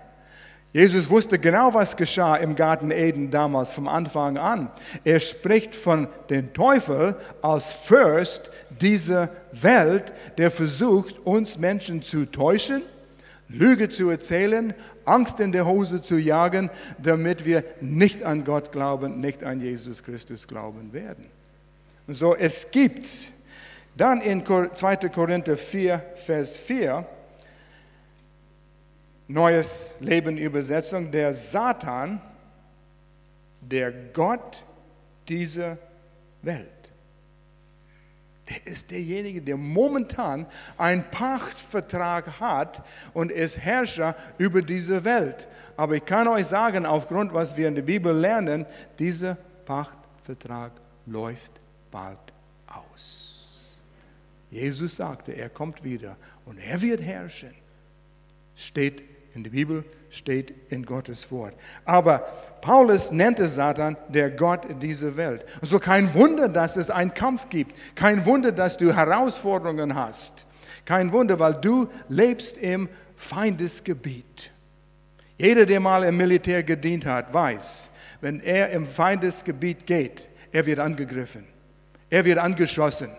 Jesus 0.75 1.09
wusste 1.09 1.39
genau, 1.39 1.73
was 1.73 1.95
geschah 1.95 2.35
im 2.35 2.53
Garten 2.53 2.91
Eden 2.91 3.31
damals 3.31 3.71
vom 3.71 3.87
Anfang 3.87 4.37
an. 4.37 4.69
Er 5.05 5.21
spricht 5.21 5.73
von 5.73 6.09
dem 6.29 6.51
Teufel 6.53 7.15
als 7.41 7.71
Fürst 7.71 8.51
dieser 8.81 9.29
Welt, 9.53 10.11
der 10.37 10.51
versucht, 10.51 11.19
uns 11.19 11.57
Menschen 11.57 12.01
zu 12.01 12.25
täuschen, 12.25 12.81
Lüge 13.47 13.87
zu 13.87 14.09
erzählen, 14.09 14.73
Angst 15.05 15.39
in 15.39 15.53
der 15.53 15.65
Hose 15.65 16.01
zu 16.01 16.17
jagen, 16.17 16.69
damit 17.01 17.45
wir 17.45 17.63
nicht 17.79 18.23
an 18.23 18.43
Gott 18.43 18.73
glauben, 18.73 19.21
nicht 19.21 19.45
an 19.45 19.61
Jesus 19.61 20.03
Christus 20.03 20.45
glauben 20.45 20.91
werden. 20.91 21.23
Und 22.05 22.15
so, 22.15 22.35
es 22.35 22.69
gibt 22.69 23.07
dann 23.95 24.19
in 24.19 24.43
2. 24.45 24.97
Korinther 25.07 25.55
4, 25.55 26.03
Vers 26.15 26.57
4, 26.57 27.05
Neues 29.27 29.91
Leben 29.99 30.37
Übersetzung, 30.37 31.11
der 31.11 31.33
Satan, 31.33 32.21
der 33.61 33.91
Gott 33.91 34.63
dieser 35.27 35.77
Welt. 36.43 36.69
Der 38.49 38.67
ist 38.67 38.91
derjenige, 38.91 39.41
der 39.41 39.57
momentan 39.57 40.45
einen 40.77 41.03
Pachtvertrag 41.09 42.39
hat 42.39 42.85
und 43.13 43.31
ist 43.31 43.57
Herrscher 43.57 44.15
über 44.37 44.61
diese 44.61 45.03
Welt. 45.03 45.47
Aber 45.75 45.95
ich 45.95 46.05
kann 46.05 46.27
euch 46.27 46.45
sagen, 46.45 46.85
aufgrund, 46.85 47.33
was 47.33 47.57
wir 47.57 47.67
in 47.67 47.73
der 47.73 47.81
Bibel 47.81 48.15
lernen, 48.15 48.67
dieser 48.99 49.35
Pachtvertrag 49.65 50.73
läuft 51.07 51.53
bald 51.89 52.19
aus. 52.67 53.81
Jesus 54.51 54.95
sagte, 54.95 55.31
er 55.31 55.49
kommt 55.49 55.83
wieder 55.83 56.15
und 56.45 56.59
er 56.59 56.79
wird 56.79 57.01
herrschen. 57.01 57.53
Steht 58.55 59.03
in 59.35 59.43
der 59.43 59.51
Bibel 59.51 59.83
steht 60.09 60.53
in 60.69 60.85
Gottes 60.85 61.29
Wort. 61.29 61.53
Aber 61.83 62.19
Paulus 62.61 63.11
nannte 63.11 63.47
Satan 63.47 63.97
der 64.07 64.31
Gott 64.31 64.65
dieser 64.81 65.17
Welt. 65.17 65.43
So 65.55 65.59
also 65.61 65.79
kein 65.79 66.13
Wunder, 66.13 66.47
dass 66.47 66.77
es 66.77 66.89
einen 66.89 67.13
Kampf 67.13 67.49
gibt. 67.49 67.75
Kein 67.95 68.25
Wunder, 68.25 68.53
dass 68.53 68.77
du 68.77 68.95
Herausforderungen 68.95 69.93
hast. 69.93 70.47
Kein 70.85 71.11
Wunder, 71.11 71.37
weil 71.37 71.55
du 71.55 71.89
lebst 72.07 72.57
im 72.57 72.87
Feindesgebiet. 73.17 74.51
Jeder, 75.37 75.65
der 75.65 75.81
mal 75.81 76.05
im 76.05 76.15
Militär 76.15 76.63
gedient 76.63 77.05
hat, 77.05 77.33
weiß, 77.33 77.91
wenn 78.21 78.39
er 78.39 78.69
im 78.69 78.87
Feindesgebiet 78.87 79.85
geht, 79.85 80.29
er 80.53 80.65
wird 80.65 80.79
angegriffen. 80.79 81.43
Er 82.09 82.23
wird 82.23 82.37
angeschossen. 82.37 83.09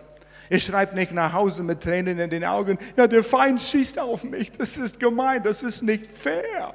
Er 0.49 0.59
schreibt 0.59 0.95
nicht 0.95 1.11
nach 1.11 1.33
Hause 1.33 1.63
mit 1.63 1.81
Tränen 1.81 2.19
in 2.19 2.29
den 2.29 2.43
Augen, 2.43 2.77
ja, 2.95 3.07
der 3.07 3.23
Feind 3.23 3.59
schießt 3.59 3.99
auf 3.99 4.23
mich, 4.23 4.51
das 4.51 4.77
ist 4.77 4.99
gemein, 4.99 5.43
das 5.43 5.63
ist 5.63 5.81
nicht 5.81 6.05
fair. 6.05 6.73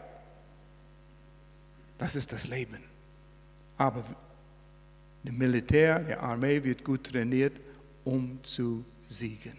Das 1.98 2.16
ist 2.16 2.32
das 2.32 2.46
Leben. 2.48 2.82
Aber 3.78 4.04
das 5.22 5.32
Militär, 5.32 6.00
die 6.00 6.14
Armee 6.14 6.62
wird 6.64 6.84
gut 6.84 7.04
trainiert, 7.04 7.54
um 8.04 8.42
zu 8.42 8.84
siegen. 9.08 9.56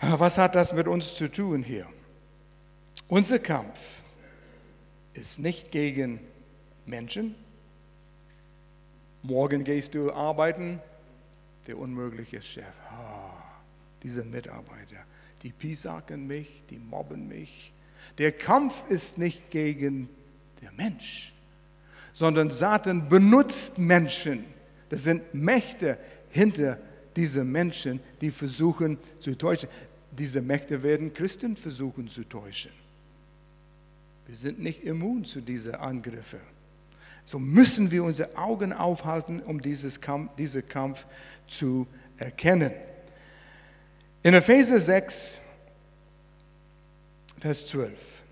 Was 0.00 0.38
hat 0.38 0.54
das 0.54 0.72
mit 0.72 0.86
uns 0.86 1.14
zu 1.14 1.30
tun 1.30 1.62
hier? 1.62 1.86
Unser 3.08 3.38
Kampf 3.38 4.02
ist 5.12 5.38
nicht 5.38 5.70
gegen 5.70 6.20
Menschen. 6.86 7.34
Morgen 9.22 9.64
gehst 9.64 9.94
du 9.94 10.12
arbeiten, 10.12 10.80
der 11.66 11.78
unmögliche 11.78 12.40
Chef. 12.42 12.64
Oh, 12.92 13.30
diese 14.02 14.24
Mitarbeiter, 14.24 15.04
die 15.42 15.50
piesacken 15.50 16.26
mich, 16.26 16.64
die 16.68 16.78
mobben 16.78 17.28
mich. 17.28 17.72
Der 18.18 18.32
Kampf 18.32 18.88
ist 18.90 19.18
nicht 19.18 19.50
gegen 19.50 20.08
den 20.60 20.76
Mensch, 20.76 21.32
sondern 22.12 22.50
Satan 22.50 23.08
benutzt 23.08 23.78
Menschen. 23.78 24.44
Das 24.88 25.04
sind 25.04 25.34
Mächte 25.34 25.98
hinter 26.30 26.78
diesen 27.16 27.50
Menschen, 27.50 28.00
die 28.20 28.30
versuchen 28.30 28.98
zu 29.20 29.36
täuschen. 29.36 29.68
Diese 30.10 30.40
Mächte 30.40 30.82
werden 30.82 31.12
Christen 31.12 31.56
versuchen 31.56 32.08
zu 32.08 32.24
täuschen. 32.24 32.72
Wir 34.26 34.36
sind 34.36 34.58
nicht 34.58 34.84
immun 34.84 35.24
zu 35.24 35.40
diesen 35.40 35.74
Angriffen. 35.74 36.40
So 37.26 37.38
müssen 37.38 37.90
wir 37.90 38.04
unsere 38.04 38.36
Augen 38.36 38.72
aufhalten, 38.72 39.40
um 39.40 39.60
dieses 39.60 40.00
Kampf, 40.00 40.34
diesen 40.36 40.68
Kampf 40.68 41.04
zu 41.46 41.86
erkennen. 42.18 42.72
In 44.22 44.34
Epheser 44.34 44.78
6, 44.78 45.40
Vers 47.40 47.66
12. 47.66 48.22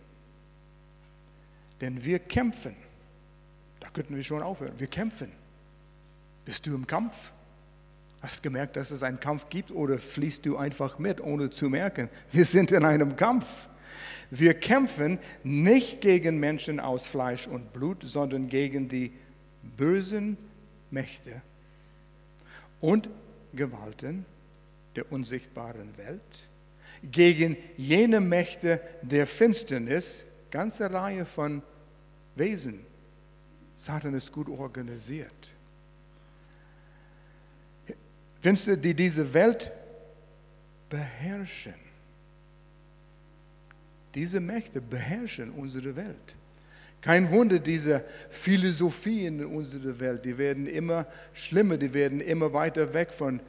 Denn 1.80 2.02
wir 2.02 2.18
kämpfen. 2.18 2.75
Da 3.80 3.88
könnten 3.90 4.16
wir 4.16 4.22
schon 4.22 4.42
aufhören. 4.42 4.72
Wir 4.78 4.87
kämpfen. 4.87 5.32
Bist 6.44 6.66
du 6.66 6.75
im 6.75 6.87
Kampf? 6.87 7.14
Hast 8.22 8.38
du 8.38 8.42
gemerkt, 8.42 8.76
dass 8.76 8.90
es 8.90 9.02
einen 9.02 9.18
Kampf 9.18 9.49
gibt 9.49 9.70
oder 9.70 9.99
fließt 9.99 10.46
du 10.46 10.56
einfach 10.56 10.99
mit, 10.99 11.20
ohne 11.20 11.50
zu 11.50 11.68
merken? 11.68 12.08
Wir 12.30 12.46
sind 12.46 12.70
in 12.70 12.84
einem 12.84 13.16
Kampf. 13.16 13.46
Wir 14.30 14.54
kämpfen 14.54 15.18
nicht 15.44 16.00
gegen 16.00 16.38
Menschen 16.40 16.80
aus 16.80 17.06
Fleisch 17.06 17.46
und 17.46 17.72
Blut, 17.72 18.02
sondern 18.02 18.49
gegen 18.49 18.88
die 18.88 19.12
bösen 19.76 20.37
Mächte 20.90 21.42
und 22.80 23.08
Gewalten 23.52 24.25
der 24.96 25.11
unsichtbaren 25.11 25.96
Welt, 25.96 26.20
gegen 27.02 27.56
jene 27.76 28.20
Mächte 28.20 28.80
der 29.02 29.26
Finsternis, 29.26 30.25
ganze 30.50 30.90
Reihe 30.92 31.25
von 31.25 31.62
Wesen. 32.34 32.84
Satan 33.76 34.14
ist 34.14 34.30
gut 34.32 34.49
organisiert. 34.49 35.52
Finster, 38.40 38.76
die 38.76 38.94
diese 38.94 39.32
Welt 39.32 39.70
beherrschen. 40.88 41.82
Diese 44.14 44.40
Mächte 44.40 44.81
beherrschen 44.81 45.50
unsere 45.50 45.97
Welt. 45.97 46.37
Kein 47.00 47.31
Wunder, 47.31 47.59
diese 47.59 48.04
Philosophien 48.31 49.40
in 49.40 49.47
unserer 49.47 49.99
Welt, 49.99 50.25
die 50.25 50.38
werden 50.38 50.66
immer 50.66 51.07
schlimmer, 51.33 51.76
die 51.76 51.92
werden 51.92 52.21
immer 52.21 52.52
weiter 52.52 52.95
weg 52.95 53.12
von 53.12 53.40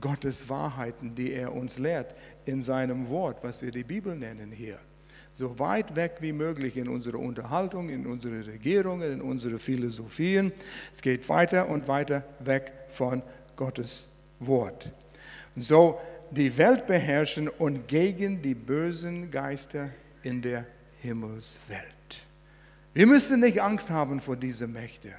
Gottes 0.00 0.48
Wahrheiten, 0.48 1.14
die 1.14 1.32
er 1.32 1.52
uns 1.52 1.78
lehrt 1.78 2.14
in 2.46 2.62
seinem 2.62 3.08
Wort, 3.08 3.42
was 3.42 3.62
wir 3.62 3.72
die 3.72 3.82
Bibel 3.82 4.14
nennen 4.14 4.52
hier. 4.52 4.78
So 5.34 5.58
weit 5.58 5.96
weg 5.96 6.18
wie 6.20 6.32
möglich 6.32 6.76
in 6.76 6.88
unserer 6.88 7.18
Unterhaltung, 7.18 7.88
in 7.88 8.06
unsere 8.06 8.46
Regierungen, 8.46 9.14
in 9.14 9.20
unsere 9.20 9.58
Philosophien. 9.58 10.52
Es 10.92 11.02
geht 11.02 11.26
weiter 11.28 11.68
und 11.68 11.88
weiter 11.88 12.22
weg 12.38 12.72
von 12.90 13.22
Gottes 13.56 14.08
Wort. 14.38 14.92
So 15.56 15.98
die 16.30 16.56
Welt 16.56 16.86
beherrschen 16.86 17.48
und 17.48 17.88
gegen 17.88 18.42
die 18.42 18.54
bösen 18.54 19.30
Geister 19.30 19.90
in 20.22 20.42
der 20.42 20.66
Himmelswelt. 21.00 22.26
Wir 22.94 23.06
müssen 23.06 23.40
nicht 23.40 23.60
Angst 23.60 23.90
haben 23.90 24.20
vor 24.20 24.36
diesen 24.36 24.72
Mächten, 24.72 25.12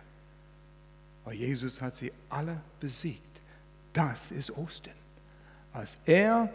weil 1.26 1.36
Jesus 1.36 1.82
hat 1.82 1.96
sie 1.96 2.12
alle 2.30 2.62
besiegt. 2.80 3.22
Das 3.94 4.32
ist 4.32 4.56
Ostern. 4.58 4.94
Als 5.72 5.98
er 6.06 6.52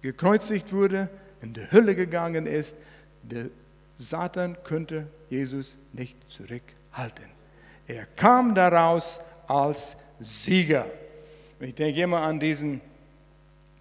gekreuzigt 0.00 0.72
wurde, 0.72 1.08
in 1.40 1.54
die 1.54 1.70
Hölle 1.70 1.94
gegangen 1.94 2.46
ist, 2.46 2.76
der 3.22 3.46
Satan 3.96 4.56
könnte 4.64 5.06
Jesus 5.28 5.76
nicht 5.92 6.16
zurückhalten. 6.30 7.26
Er 7.86 8.06
kam 8.06 8.54
daraus 8.54 9.20
als 9.46 9.96
Sieger. 10.20 10.86
Ich 11.60 11.74
denke 11.74 12.02
immer 12.02 12.20
an 12.20 12.40
diesen, 12.40 12.80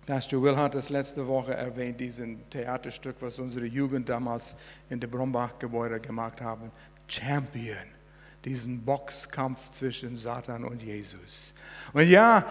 Pastor 0.05 0.41
Will 0.41 0.57
hat 0.57 0.73
es 0.75 0.89
letzte 0.89 1.27
Woche 1.27 1.53
erwähnt, 1.53 1.99
diesen 1.99 2.49
Theaterstück, 2.49 3.17
was 3.19 3.37
unsere 3.37 3.65
Jugend 3.65 4.09
damals 4.09 4.55
in 4.89 4.99
der 4.99 5.07
Brombach-Gebäude 5.07 5.99
gemacht 5.99 6.41
haben. 6.41 6.71
Champion. 7.07 7.77
Diesen 8.43 8.83
Boxkampf 8.83 9.69
zwischen 9.69 10.17
Satan 10.17 10.65
und 10.65 10.81
Jesus. 10.81 11.53
Und 11.93 12.07
ja, 12.07 12.45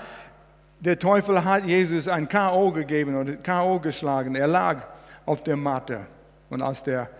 der 0.78 0.98
Teufel 0.98 1.44
hat 1.44 1.66
Jesus 1.66 2.06
ein 2.06 2.28
K.O. 2.28 2.70
gegeben 2.70 3.16
und 3.16 3.42
K.O. 3.42 3.80
geschlagen. 3.80 4.36
Er 4.36 4.46
lag 4.46 4.86
auf 5.26 5.42
der 5.42 5.56
Matte. 5.56 6.06
Und 6.48 6.62
als 6.62 6.84
der 6.84 7.10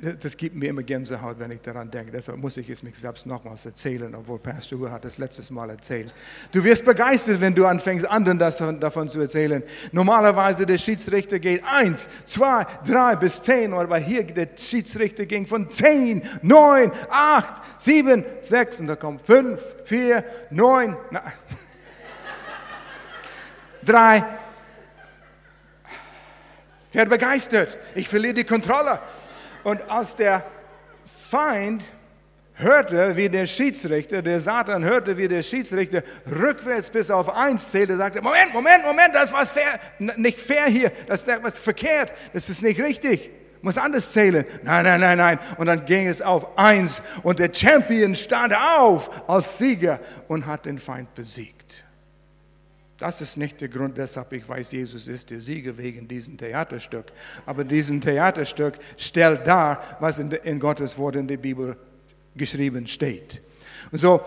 das 0.00 0.36
gibt 0.36 0.54
mir 0.54 0.70
immer 0.70 0.82
Gänsehaut, 0.82 1.38
wenn 1.38 1.50
ich 1.50 1.60
daran 1.60 1.90
denke. 1.90 2.12
Deshalb 2.12 2.38
muss 2.38 2.56
ich 2.56 2.68
es 2.70 2.82
mich 2.82 2.96
selbst 2.96 3.26
nochmals 3.26 3.66
erzählen, 3.66 4.14
obwohl 4.14 4.38
Pastor 4.38 4.78
Uhr 4.78 4.92
hat 4.92 5.04
das 5.04 5.18
letztes 5.18 5.50
Mal 5.50 5.70
erzählt. 5.70 6.12
Du 6.52 6.62
wirst 6.62 6.84
begeistert, 6.84 7.40
wenn 7.40 7.54
du 7.54 7.66
anfängst, 7.66 8.08
anderen 8.08 8.38
das, 8.38 8.58
davon 8.58 9.10
zu 9.10 9.20
erzählen. 9.20 9.62
Normalerweise 9.90 10.66
der 10.66 10.78
Schiedsrichter 10.78 11.40
geht 11.40 11.64
eins, 11.64 12.08
zwei, 12.26 12.64
drei 12.84 13.16
bis 13.16 13.42
zehn, 13.42 13.72
aber 13.72 13.98
hier 13.98 14.24
der 14.24 14.48
Schiedsrichter 14.56 15.26
ging 15.26 15.46
von 15.46 15.70
zehn, 15.70 16.22
neun, 16.42 16.92
acht, 17.10 17.54
sieben, 17.78 18.24
sechs 18.40 18.78
und 18.80 18.86
da 18.86 18.96
kommt 18.96 19.22
fünf, 19.22 19.60
vier, 19.84 20.24
neun, 20.50 20.96
na, 21.10 21.22
drei. 23.84 24.24
Ich 26.90 26.94
werde 26.94 27.10
begeistert. 27.10 27.78
Ich 27.94 28.08
verliere 28.08 28.34
die 28.34 28.44
Kontrolle. 28.44 29.00
Und 29.68 29.90
als 29.90 30.16
der 30.16 30.44
Feind 31.28 31.84
hörte, 32.54 33.14
wie 33.18 33.28
der 33.28 33.46
Schiedsrichter, 33.46 34.22
der 34.22 34.40
Satan 34.40 34.82
hörte, 34.82 35.18
wie 35.18 35.28
der 35.28 35.42
Schiedsrichter 35.42 36.02
rückwärts 36.26 36.88
bis 36.90 37.10
auf 37.10 37.28
eins 37.28 37.70
zählte, 37.70 37.94
sagte, 37.98 38.22
Moment, 38.22 38.54
Moment, 38.54 38.82
Moment, 38.86 39.14
das 39.14 39.24
ist 39.24 39.32
was 39.34 39.50
fair, 39.50 39.78
nicht 39.98 40.40
fair 40.40 40.64
hier, 40.68 40.90
das 41.06 41.24
ist 41.24 41.42
was 41.42 41.58
verkehrt, 41.58 42.14
das 42.32 42.48
ist 42.48 42.62
nicht 42.62 42.80
richtig, 42.80 43.30
muss 43.60 43.76
anders 43.76 44.10
zählen. 44.10 44.46
Nein, 44.62 44.84
nein, 44.84 45.00
nein, 45.02 45.18
nein. 45.18 45.38
Und 45.58 45.66
dann 45.66 45.84
ging 45.84 46.06
es 46.06 46.22
auf 46.22 46.56
eins 46.56 47.02
und 47.22 47.38
der 47.38 47.52
Champion 47.52 48.14
stand 48.14 48.54
auf 48.56 49.28
als 49.28 49.58
Sieger 49.58 50.00
und 50.28 50.46
hat 50.46 50.64
den 50.64 50.78
Feind 50.78 51.14
besiegt. 51.14 51.57
Das 52.98 53.20
ist 53.20 53.36
nicht 53.36 53.60
der 53.60 53.68
Grund, 53.68 53.96
weshalb 53.96 54.32
ich 54.32 54.48
weiß, 54.48 54.72
Jesus 54.72 55.06
ist 55.06 55.30
der 55.30 55.40
Sieger 55.40 55.78
wegen 55.78 56.08
diesem 56.08 56.36
Theaterstück. 56.36 57.06
Aber 57.46 57.62
dieses 57.64 58.00
Theaterstück 58.00 58.78
stellt 58.96 59.46
dar, 59.46 59.82
was 60.00 60.18
in, 60.18 60.30
in 60.32 60.58
Gottes 60.58 60.98
Wort 60.98 61.14
in 61.14 61.28
der 61.28 61.36
Bibel 61.36 61.76
geschrieben 62.34 62.88
steht. 62.88 63.40
Und 63.92 63.98
so 64.00 64.20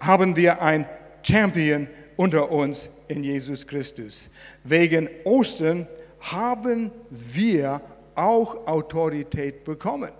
haben 0.00 0.34
wir 0.34 0.60
ein 0.60 0.86
Champion 1.22 1.86
unter 2.16 2.50
uns 2.50 2.90
in 3.06 3.22
Jesus 3.22 3.66
Christus. 3.66 4.28
Wegen 4.64 5.08
Ostern 5.24 5.86
haben 6.20 6.90
wir 7.10 7.80
auch 8.16 8.66
Autorität 8.66 9.64
bekommen. 9.64 10.10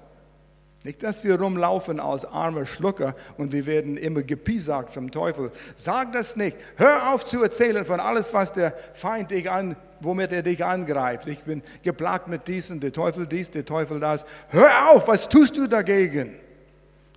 Nicht, 0.82 1.02
dass 1.02 1.24
wir 1.24 1.38
rumlaufen 1.38 2.00
als 2.00 2.24
arme 2.24 2.64
Schlucker 2.64 3.14
und 3.36 3.52
wir 3.52 3.66
werden 3.66 3.98
immer 3.98 4.22
gepiesackt 4.22 4.94
vom 4.94 5.10
Teufel. 5.10 5.52
Sag 5.76 6.12
das 6.12 6.36
nicht. 6.36 6.56
Hör 6.76 7.12
auf 7.12 7.26
zu 7.26 7.42
erzählen 7.42 7.84
von 7.84 8.00
alles, 8.00 8.32
was 8.32 8.54
der 8.54 8.72
Feind 8.94 9.30
dich 9.30 9.50
an, 9.50 9.76
womit 10.00 10.32
er 10.32 10.42
dich 10.42 10.64
angreift. 10.64 11.28
Ich 11.28 11.40
bin 11.40 11.62
geplagt 11.82 12.28
mit 12.28 12.48
diesem, 12.48 12.80
der 12.80 12.92
Teufel 12.92 13.26
dies, 13.26 13.50
der 13.50 13.66
Teufel 13.66 14.00
das. 14.00 14.24
Hör 14.48 14.90
auf, 14.90 15.06
was 15.06 15.28
tust 15.28 15.58
du 15.58 15.66
dagegen? 15.66 16.34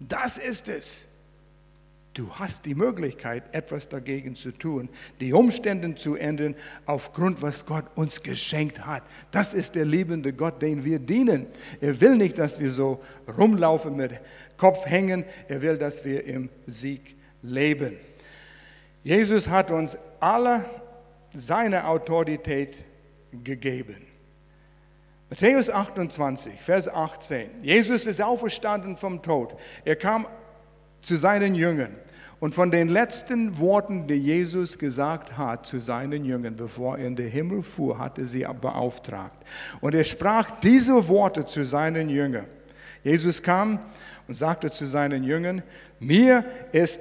Das 0.01 0.37
ist 0.37 0.67
es. 0.67 1.07
Du 2.13 2.29
hast 2.35 2.67
die 2.67 2.75
Möglichkeit, 2.75 3.43
etwas 3.55 3.89
dagegen 3.89 4.35
zu 4.35 4.51
tun, 4.51 4.87
die 5.19 5.33
Umstände 5.33 5.95
zu 5.95 6.15
ändern, 6.15 6.55
aufgrund, 6.85 7.41
was 7.41 7.65
Gott 7.65 7.85
uns 7.95 8.21
geschenkt 8.21 8.85
hat. 8.85 9.01
Das 9.31 9.55
ist 9.55 9.73
der 9.73 9.85
liebende 9.85 10.31
Gott, 10.31 10.61
den 10.61 10.85
wir 10.85 10.99
dienen. 10.99 11.47
Er 11.81 11.99
will 11.99 12.15
nicht, 12.15 12.37
dass 12.37 12.59
wir 12.59 12.69
so 12.69 13.01
rumlaufen 13.35 13.95
mit 13.95 14.11
Kopf 14.57 14.85
hängen. 14.85 15.25
Er 15.47 15.63
will, 15.63 15.77
dass 15.77 16.05
wir 16.05 16.23
im 16.25 16.49
Sieg 16.67 17.15
leben. 17.41 17.97
Jesus 19.03 19.47
hat 19.47 19.71
uns 19.71 19.97
alle 20.19 20.65
seine 21.33 21.87
Autorität 21.87 22.85
gegeben. 23.43 23.97
Matthäus 25.31 25.67
28, 25.67 26.53
Vers 26.61 26.87
18. 26.87 27.63
Jesus 27.63 28.05
ist 28.05 28.21
auferstanden 28.21 28.97
vom 28.97 29.23
Tod. 29.23 29.55
Er 29.83 29.95
kam 29.95 30.27
zu 31.01 31.15
seinen 31.15 31.55
Jüngern. 31.55 31.95
Und 32.43 32.53
von 32.53 32.71
den 32.71 32.89
letzten 32.89 33.57
Worten, 33.57 34.05
die 34.05 34.15
Jesus 34.15 34.77
gesagt 34.77 35.37
hat 35.37 35.65
zu 35.65 35.79
seinen 35.79 36.25
Jüngern, 36.25 36.57
bevor 36.57 36.97
er 36.97 37.07
in 37.07 37.15
den 37.15 37.29
Himmel 37.29 37.63
fuhr, 37.63 37.97
hatte 37.97 38.25
sie 38.25 38.45
beauftragt. 38.59 39.37
Und 39.79 39.95
er 39.95 40.03
sprach 40.03 40.51
diese 40.59 41.07
Worte 41.07 41.45
zu 41.45 41.63
seinen 41.63 42.09
Jüngern. 42.09 42.45
Jesus 43.01 43.41
kam 43.41 43.79
und 44.27 44.33
sagte 44.33 44.69
zu 44.71 44.85
seinen 44.85 45.23
Jüngern, 45.23 45.63
mir 46.01 46.43
ist 46.73 46.99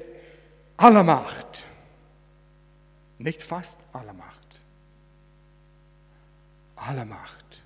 alle 0.77 1.03
Macht, 1.03 1.65
nicht 3.19 3.43
fast 3.43 3.81
alle 3.93 4.13
Macht, 4.13 4.61
alle 6.77 7.05
Macht, 7.05 7.63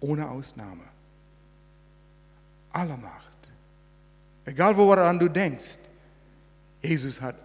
ohne 0.00 0.28
Ausnahme, 0.28 0.84
alle 2.70 2.98
Macht 2.98 3.29
Egal 4.50 4.76
woran 4.76 5.16
du 5.16 5.28
denkst, 5.28 5.78
Jesus 6.82 7.20
hat 7.20 7.36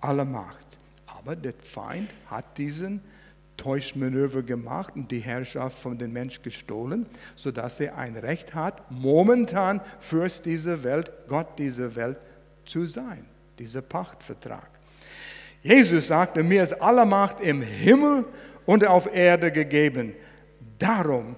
alle 0.00 0.24
Macht. 0.24 0.66
Aber 1.06 1.36
der 1.36 1.52
Feind 1.62 2.10
hat 2.26 2.58
diesen 2.58 3.00
Täuschmanöver 3.56 4.42
gemacht 4.42 4.96
und 4.96 5.08
die 5.12 5.20
Herrschaft 5.20 5.78
von 5.78 5.98
den 5.98 6.12
Menschen 6.12 6.42
gestohlen, 6.42 7.06
sodass 7.36 7.78
er 7.78 7.96
ein 7.96 8.16
Recht 8.16 8.56
hat, 8.56 8.90
momentan 8.90 9.80
Fürst 10.00 10.44
dieser 10.44 10.82
Welt, 10.82 11.12
Gott 11.28 11.46
dieser 11.60 11.94
Welt 11.94 12.18
zu 12.66 12.86
sein. 12.86 13.24
Dieser 13.60 13.82
Pachtvertrag. 13.82 14.68
Jesus 15.62 16.08
sagte, 16.08 16.42
mir 16.42 16.64
ist 16.64 16.72
alle 16.72 17.06
Macht 17.06 17.40
im 17.40 17.62
Himmel 17.62 18.24
und 18.66 18.84
auf 18.84 19.14
Erde 19.14 19.52
gegeben. 19.52 20.12
Darum 20.80 21.36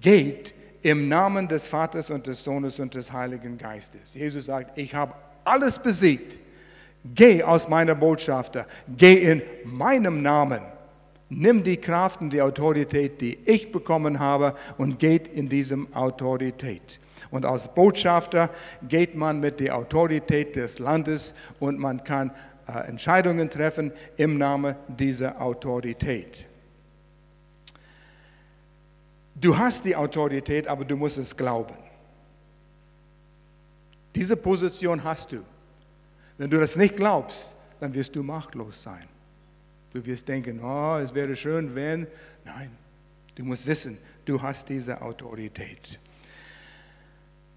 geht 0.00 0.52
im 0.82 1.08
Namen 1.08 1.48
des 1.48 1.68
Vaters 1.68 2.10
und 2.10 2.26
des 2.26 2.42
Sohnes 2.42 2.78
und 2.78 2.94
des 2.94 3.12
Heiligen 3.12 3.56
Geistes. 3.56 4.14
Jesus 4.14 4.46
sagt, 4.46 4.76
ich 4.78 4.94
habe 4.94 5.14
alles 5.44 5.78
besiegt. 5.78 6.38
Geh 7.04 7.42
aus 7.42 7.68
meiner 7.68 7.96
Botschafter, 7.96 8.66
geh 8.96 9.14
in 9.14 9.42
meinem 9.64 10.22
Namen. 10.22 10.60
Nimm 11.28 11.64
die 11.64 11.78
Kraft 11.78 12.20
und 12.20 12.30
die 12.30 12.42
Autorität, 12.42 13.20
die 13.20 13.38
ich 13.44 13.72
bekommen 13.72 14.20
habe, 14.20 14.54
und 14.76 14.98
geht 14.98 15.26
in 15.28 15.48
diesem 15.48 15.92
Autorität. 15.94 17.00
Und 17.30 17.46
als 17.46 17.72
Botschafter 17.74 18.50
geht 18.86 19.14
man 19.16 19.40
mit 19.40 19.58
der 19.58 19.76
Autorität 19.76 20.54
des 20.56 20.78
Landes 20.78 21.34
und 21.58 21.78
man 21.78 22.04
kann 22.04 22.30
äh, 22.68 22.86
Entscheidungen 22.86 23.48
treffen 23.48 23.92
im 24.16 24.36
Namen 24.36 24.76
dieser 24.86 25.40
Autorität. 25.40 26.46
Du 29.34 29.56
hast 29.56 29.84
die 29.84 29.96
Autorität, 29.96 30.68
aber 30.68 30.84
du 30.84 30.96
musst 30.96 31.18
es 31.18 31.36
glauben. 31.36 31.76
Diese 34.14 34.36
Position 34.36 35.02
hast 35.02 35.32
du. 35.32 35.42
Wenn 36.36 36.50
du 36.50 36.60
das 36.60 36.76
nicht 36.76 36.96
glaubst, 36.96 37.56
dann 37.80 37.94
wirst 37.94 38.14
du 38.14 38.22
machtlos 38.22 38.82
sein. 38.82 39.08
Du 39.92 40.04
wirst 40.04 40.28
denken, 40.28 40.60
oh, 40.62 40.96
es 40.96 41.14
wäre 41.14 41.34
schön, 41.36 41.74
wenn. 41.74 42.06
Nein, 42.44 42.70
du 43.34 43.44
musst 43.44 43.66
wissen, 43.66 43.98
du 44.24 44.40
hast 44.40 44.68
diese 44.68 45.00
Autorität. 45.00 45.98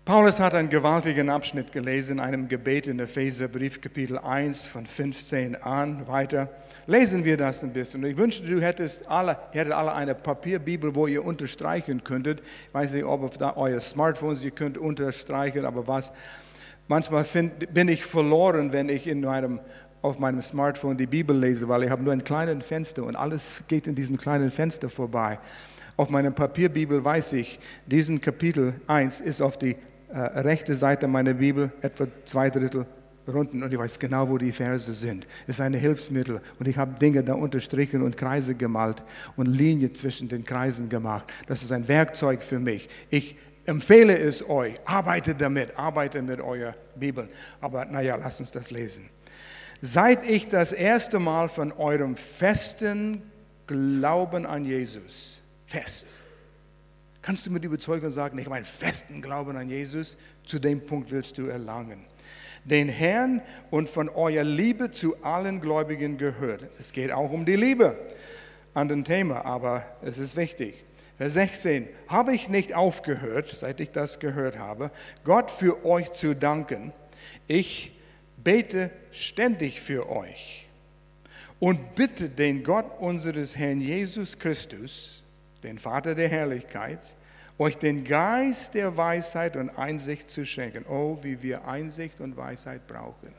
Paulus 0.06 0.40
hat 0.40 0.54
einen 0.54 0.70
gewaltigen 0.70 1.32
Abschnitt 1.32 1.72
gelesen, 1.72 2.18
in 2.18 2.20
einem 2.20 2.48
Gebet 2.48 2.86
in 2.86 3.00
Epheserbrief, 3.00 3.82
Kapitel 3.82 4.20
1 4.20 4.68
von 4.68 4.86
15 4.86 5.56
an, 5.56 6.08
weiter. 6.08 6.48
Lesen 6.86 7.26
wir 7.26 7.38
das 7.38 7.64
ein 7.64 7.74
bisschen. 7.74 8.06
Ich 8.06 8.16
wünschte, 8.16 8.48
du 8.48 8.62
hättest 8.62 9.10
alle, 9.10 9.36
hättet 9.50 9.74
alle 9.74 9.96
eine 9.96 10.14
Papierbibel, 10.14 10.94
wo 10.94 11.08
ihr 11.08 11.26
unterstreichen 11.26 12.04
könntet. 12.04 12.42
Ich 12.68 12.74
weiß 12.76 12.94
nicht, 12.94 13.04
ob 13.04 13.24
auf 13.24 13.40
da 13.40 13.58
euer 13.58 13.80
Smartphones 13.80 14.46
ihr 14.46 14.52
könnt 14.52 14.78
unterstreichen, 14.78 15.66
aber 15.66 15.88
was. 15.88 16.14
Manchmal 16.88 17.26
find, 17.26 17.74
bin 17.74 17.88
ich 17.88 18.06
verloren, 18.06 18.74
wenn 18.74 18.90
ich 18.90 19.08
in 19.08 19.26
einem 19.26 19.60
auf 20.04 20.20
meinem 20.20 20.44
Smartphone 20.44 20.98
die 20.98 21.08
Bibel 21.08 21.36
lese, 21.36 21.68
weil 21.68 21.82
ich 21.82 21.90
habe 21.90 22.04
nur 22.04 22.14
ein 22.14 22.24
kleines 22.24 22.64
Fenster 22.64 23.04
und 23.04 23.16
alles 23.16 23.64
geht 23.68 23.88
in 23.88 23.96
diesem 23.96 24.18
kleinen 24.18 24.52
Fenster 24.52 24.88
vorbei. 24.88 25.40
Auf 25.98 26.10
meiner 26.10 26.30
Papierbibel 26.30 27.04
weiß 27.04 27.34
ich, 27.34 27.58
diesen 27.88 28.22
Kapitel 28.22 28.76
1 28.86 29.22
ist 29.22 29.42
auf 29.42 29.58
die 29.58 29.76
äh, 30.16 30.40
rechte 30.40 30.76
Seite 30.76 31.08
meiner 31.08 31.34
Bibel 31.34 31.72
etwa 31.82 32.08
zwei 32.24 32.50
Drittel 32.50 32.86
Runden 33.28 33.64
und 33.64 33.74
ich 33.74 33.78
weiß 33.78 34.00
genau, 34.00 34.30
wo 34.30 34.38
die 34.38 34.52
Verse 34.52 34.94
sind. 34.94 35.28
Es 35.46 35.56
ist 35.56 35.62
ein 35.62 35.74
Hilfsmittel 35.74 36.42
und 36.58 36.68
ich 36.68 36.78
habe 36.78 36.98
Dinge 36.98 37.22
da 37.22 37.34
unterstrichen 37.34 38.02
und 38.02 38.16
Kreise 38.16 38.56
gemalt 38.56 39.04
und 39.36 39.48
Linien 39.48 39.94
zwischen 39.94 40.30
den 40.30 40.46
Kreisen 40.46 40.88
gemacht. 40.88 41.26
Das 41.48 41.64
ist 41.64 41.72
ein 41.72 41.88
Werkzeug 41.88 42.44
für 42.44 42.60
mich. 42.60 42.88
Ich 43.10 43.36
empfehle 43.66 44.18
es 44.18 44.48
euch, 44.48 44.80
arbeitet 44.86 45.42
damit, 45.42 45.78
arbeitet 45.78 46.24
mit 46.24 46.40
eurer 46.40 46.76
Bibel. 46.96 47.28
Aber 47.60 47.84
naja, 47.84 48.16
lasst 48.16 48.40
uns 48.40 48.52
das 48.52 48.72
lesen. 48.72 49.10
Seit 49.82 50.24
ich 50.30 50.48
das 50.48 50.72
erste 50.72 51.20
Mal 51.20 51.50
von 51.50 51.74
eurem 51.74 52.16
festen 52.16 53.22
Glauben 53.68 54.46
an 54.46 54.64
Jesus, 54.64 55.42
fest, 55.66 56.08
kannst 57.26 57.46
du 57.48 57.52
mit 57.52 57.64
Überzeugung 57.64 58.12
sagen, 58.12 58.38
ich 58.38 58.46
habe 58.46 58.56
einen 58.56 58.66
festen 58.66 59.22
Glauben 59.22 59.58
an 59.58 59.70
Jesus, 59.70 60.18
zu 60.46 60.60
dem 60.60 60.86
Punkt 60.86 61.12
willst 61.12 61.38
du 61.38 61.48
erlangen 61.48 62.06
den 62.66 62.90
Herrn 62.90 63.42
und 63.70 63.90
von 63.90 64.10
eurer 64.10 64.44
Liebe 64.44 64.92
zu 64.92 65.24
allen 65.24 65.62
Gläubigen 65.62 66.18
gehört. 66.18 66.66
Es 66.80 66.92
geht 66.92 67.12
auch 67.12 67.32
um 67.32 67.46
die 67.46 67.56
Liebe 67.56 67.98
an 68.74 68.90
dem 68.90 69.04
Thema, 69.06 69.46
aber 69.46 69.86
es 70.02 70.18
ist 70.18 70.36
wichtig. 70.36 70.84
Vers 71.18 71.34
16, 71.34 71.88
habe 72.08 72.34
ich 72.34 72.50
nicht 72.50 72.74
aufgehört, 72.74 73.48
seit 73.48 73.80
ich 73.80 73.92
das 73.92 74.20
gehört 74.20 74.60
habe, 74.60 74.92
Gott 75.24 75.50
für 75.50 75.86
euch 75.86 76.12
zu 76.12 76.36
danken. 76.36 76.92
Ich 77.48 77.94
bete 78.44 78.90
ständig 79.12 79.80
für 79.80 80.10
euch 80.10 80.68
und 81.60 81.96
bitte 81.96 82.30
den 82.30 82.64
Gott 82.64 83.00
unseres 83.00 83.56
Herrn 83.56 83.80
Jesus 83.80 84.38
Christus, 84.38 85.24
den 85.66 85.80
Vater 85.80 86.16
der 86.16 86.30
Herrlichkeit, 86.30 87.00
euch 87.58 87.78
den 87.78 88.04
Geist 88.04 88.74
der 88.74 88.98
Weisheit 88.98 89.56
und 89.56 89.70
Einsicht 89.72 90.30
zu 90.30 90.46
schenken. 90.46 90.86
Oh, 90.88 91.18
wie 91.22 91.42
wir 91.42 91.68
Einsicht 91.68 92.22
und 92.22 92.38
Weisheit 92.38 92.88
brauchen. 92.88 93.34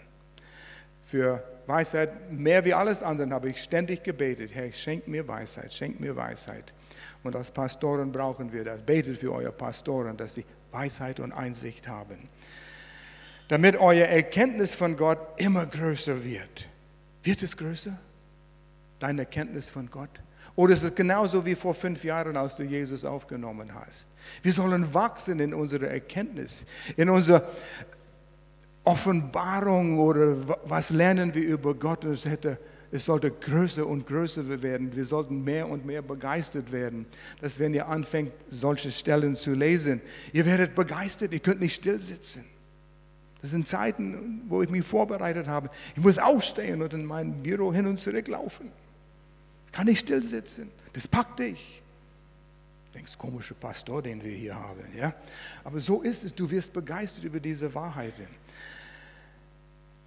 Für 1.07 1.43
Weisheit, 1.67 2.33
mehr 2.33 2.65
wie 2.65 2.75
alles 2.75 3.03
andere, 3.03 3.31
habe 3.31 3.51
ich 3.51 3.63
ständig 3.63 4.03
gebetet. 4.03 4.51
Herr, 4.55 4.73
schenk 4.73 5.07
mir 5.07 5.27
Weisheit, 5.29 5.73
schenk 5.73 6.01
mir 6.01 6.17
Weisheit. 6.17 6.75
Und 7.23 7.37
als 7.37 7.51
Pastoren 7.51 8.11
brauchen 8.11 8.53
wir 8.53 8.65
das. 8.65 8.83
Betet 8.83 9.19
für 9.19 9.33
eure 9.33 9.53
Pastoren, 9.53 10.17
dass 10.17 10.35
sie 10.35 10.45
Weisheit 10.73 11.21
und 11.21 11.33
Einsicht 11.33 11.87
haben. 11.87 12.29
Damit 13.49 13.77
euer 13.77 14.07
Erkenntnis 14.07 14.75
von 14.75 14.97
Gott 14.97 15.19
immer 15.37 15.67
größer 15.67 16.25
wird. 16.25 16.69
Wird 17.23 17.43
es 17.43 17.57
größer? 17.57 17.97
Deine 18.99 19.23
Erkenntnis 19.23 19.71
von 19.71 19.89
Gott? 19.91 20.11
Oder 20.57 20.73
ist 20.73 20.83
es 20.83 20.95
genauso 20.95 21.45
wie 21.45 21.55
vor 21.55 21.75
fünf 21.75 22.03
Jahren, 22.03 22.35
als 22.35 22.57
du 22.57 22.63
Jesus 22.63 23.05
aufgenommen 23.05 23.75
hast? 23.75 24.09
Wir 24.43 24.53
sollen 24.53 24.93
wachsen 24.93 25.39
in 25.39 25.53
unserer 25.53 25.89
Erkenntnis, 25.89 26.65
in 26.97 27.11
unserer 27.11 27.47
Offenbarung 28.83 29.99
oder 29.99 30.35
was 30.65 30.91
lernen 30.91 31.35
wir 31.35 31.47
über 31.47 31.75
Gott. 31.75 32.05
Es, 32.05 32.25
hätte, 32.25 32.59
es 32.91 33.05
sollte 33.05 33.31
größer 33.31 33.87
und 33.87 34.07
größer 34.07 34.63
werden. 34.63 34.97
Wir 34.97 35.05
sollten 35.05 35.45
mehr 35.45 35.69
und 35.69 35.85
mehr 35.85 36.01
begeistert 36.01 36.73
werden. 36.73 37.05
Dass 37.43 37.59
wenn 37.59 37.75
ihr 37.75 37.87
anfängt, 37.87 38.33
solche 38.49 38.91
Stellen 38.91 39.37
zu 39.37 39.53
lesen, 39.53 40.01
ihr 40.33 40.47
werdet 40.47 40.75
begeistert, 40.75 41.33
ihr 41.33 41.41
könnt 41.41 41.61
nicht 41.61 41.75
still 41.75 42.01
sitzen. 42.01 42.45
Das 43.43 43.51
sind 43.51 43.69
Zeiten, 43.69 44.41
wo 44.49 44.63
ich 44.63 44.71
mich 44.71 44.87
vorbereitet 44.87 45.49
habe. 45.49 45.69
Ich 45.95 46.03
muss 46.03 46.17
aufstehen 46.17 46.81
und 46.81 46.95
in 46.95 47.05
mein 47.05 47.43
Büro 47.43 47.75
hin 47.75 47.87
und 47.87 48.01
zurück 48.01 48.27
laufen 48.29 48.73
kann 49.77 49.85
nicht 49.85 50.01
still 50.01 50.23
sitzen. 50.23 50.71
Das 50.95 51.07
packt 51.07 51.39
dich. 51.39 51.83
Denkst, 52.95 53.19
komischer 53.19 53.55
Pastor, 53.55 54.01
den 54.01 54.25
wir 54.25 54.33
hier 54.33 54.55
haben. 54.55 54.81
Ja? 54.97 55.13
Aber 55.65 55.81
so 55.81 56.01
ist 56.01 56.25
es. 56.25 56.35
Du 56.35 56.51
wirst 56.51 56.73
begeistert 56.73 57.25
über 57.25 57.41
diese 57.41 57.75
Wahrheiten. 57.75 58.27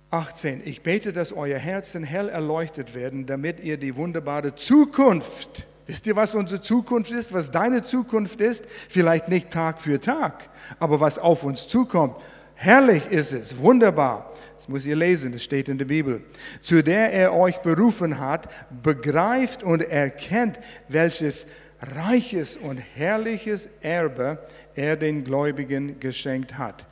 18. 0.10 0.64
Ich 0.66 0.82
bete, 0.82 1.14
dass 1.14 1.32
euer 1.34 1.60
Herzen 1.60 2.04
hell 2.04 2.30
erleuchtet 2.30 2.96
werden, 2.96 3.28
damit 3.28 3.60
ihr 3.60 3.78
die 3.78 3.96
wunderbare 3.96 4.56
Zukunft, 4.56 5.68
wisst 5.86 6.08
ihr, 6.08 6.16
was 6.16 6.34
unsere 6.34 6.64
Zukunft 6.64 7.12
ist, 7.12 7.32
was 7.32 7.52
deine 7.52 7.84
Zukunft 7.84 8.42
ist? 8.42 8.66
Vielleicht 8.88 9.28
nicht 9.28 9.52
Tag 9.52 9.82
für 9.82 10.02
Tag, 10.02 10.50
aber 10.80 11.00
was 11.00 11.20
auf 11.20 11.44
uns 11.44 11.68
zukommt. 11.68 12.16
Herrlich 12.62 13.10
ist 13.10 13.32
es, 13.32 13.58
wunderbar. 13.58 14.34
Das 14.58 14.68
muss 14.68 14.86
ihr 14.86 14.98
lesen, 14.98 15.32
das 15.32 15.42
steht 15.42 15.70
in 15.70 15.78
der 15.78 15.86
Bibel. 15.86 16.22
Zu 16.62 16.84
der 16.84 17.14
er 17.14 17.34
euch 17.34 17.60
berufen 17.60 18.20
hat, 18.20 18.50
begreift 18.84 19.64
und 19.64 19.80
erkennt, 19.80 20.60
welches 20.90 21.48
reiches 21.82 22.58
und 22.58 22.78
herrliches 22.78 23.70
Erbe 23.80 24.44
er 24.76 24.98
den 24.98 25.24
Gläubigen 25.24 26.02
geschenkt 26.02 26.58
hat. 26.58 26.86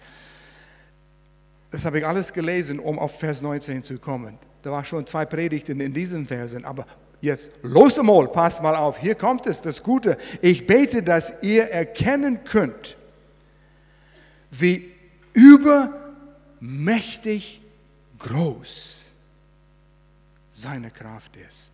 Das 1.69 1.83
habe 1.83 1.99
ich 1.99 2.07
alles 2.07 2.31
gelesen, 2.31 2.79
um 2.79 2.97
auf 2.97 3.19
Vers 3.19 3.41
19 3.41 3.83
zu 3.83 3.97
kommen. 3.97 4.39
Da 4.61 4.71
waren 4.71 4.85
schon 4.85 5.05
zwei 5.05 5.25
Predigten 5.25 5.81
in 5.81 5.93
diesen 5.93 6.25
Versen, 6.27 6.63
aber 6.63 6.85
jetzt 7.19 7.51
los 7.61 7.99
einmal, 7.99 8.29
passt 8.29 8.63
mal 8.63 8.77
auf, 8.77 8.99
hier 8.99 9.15
kommt 9.15 9.45
es, 9.47 9.61
das 9.61 9.83
Gute. 9.83 10.17
Ich 10.41 10.65
bete, 10.65 11.03
dass 11.03 11.43
ihr 11.43 11.65
erkennen 11.65 12.45
könnt, 12.45 12.95
wie 14.49 14.95
über 15.37 15.93
mächtig 16.59 17.61
groß 18.17 19.03
seine 20.51 20.89
Kraft 20.89 21.37
ist. 21.47 21.71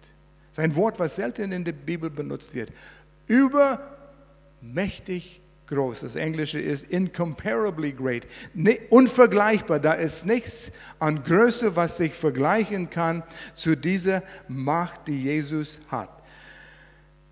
Sein 0.52 0.76
Wort, 0.76 1.00
was 1.00 1.16
selten 1.16 1.54
in 1.54 1.64
der 1.64 1.72
Bibel 1.72 2.10
benutzt 2.10 2.54
wird. 2.54 2.74
Übermächtig 3.26 5.40
groß. 5.68 6.02
Das 6.02 6.18
Englische 6.18 6.60
ist 6.60 6.92
incomparably 6.92 7.94
great. 7.94 8.28
Unvergleichbar. 8.90 9.80
Da 9.80 9.94
ist 9.94 10.26
nichts 10.26 10.74
an 11.00 11.24
Größe, 11.24 11.78
was 11.78 11.96
sich 11.96 12.14
vergleichen 12.14 12.90
kann 12.90 13.24
zu 13.56 13.78
dieser 13.78 14.24
Macht, 14.50 15.08
die 15.08 15.24
Jesus 15.24 15.80
hat. 15.88 16.10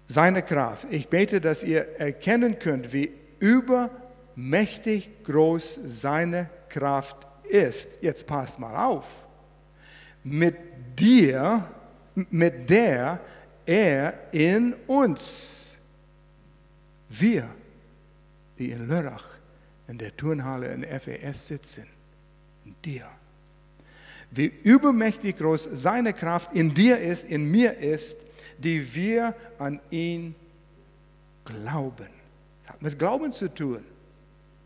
Seine 0.08 0.44
Kraft. 0.44 0.88
Ich 0.92 1.10
bete, 1.10 1.42
dass 1.42 1.62
ihr 1.62 2.00
erkennen 2.00 2.58
könnt, 2.58 2.94
wie 2.94 3.12
übermächtig 3.40 4.01
groß 5.24 5.80
seine 5.86 6.50
Kraft 6.70 7.18
ist 7.50 7.90
jetzt 8.02 8.26
pass 8.26 8.58
mal 8.58 8.76
auf, 8.88 9.26
mit 10.24 10.56
dir, 10.98 11.68
mit 12.16 12.70
der 12.70 13.20
er 13.66 14.14
in 14.32 14.74
uns, 14.88 15.78
wir, 17.10 17.50
die 18.58 18.72
in 18.72 18.88
Lörrach 18.88 19.42
in 19.88 19.98
der 19.98 20.16
Turnhalle 20.16 20.68
in 20.74 20.84
FES 20.84 21.48
sitzen, 21.48 21.86
in 22.66 22.76
dir. 22.84 23.08
Wie 24.32 24.46
übermächtig 24.46 25.38
groß 25.38 25.70
seine 25.74 26.14
Kraft 26.14 26.54
in 26.54 26.74
dir 26.74 26.98
ist, 26.98 27.26
in 27.26 27.52
mir 27.52 27.78
ist, 27.78 28.18
die 28.58 28.96
wir 28.96 29.36
an 29.60 29.82
ihn 29.90 30.34
glauben. 31.44 32.08
Das 32.62 32.74
hat 32.74 32.82
mit 32.82 32.98
Glauben 32.98 33.34
zu 33.34 33.54
tun. 33.54 33.84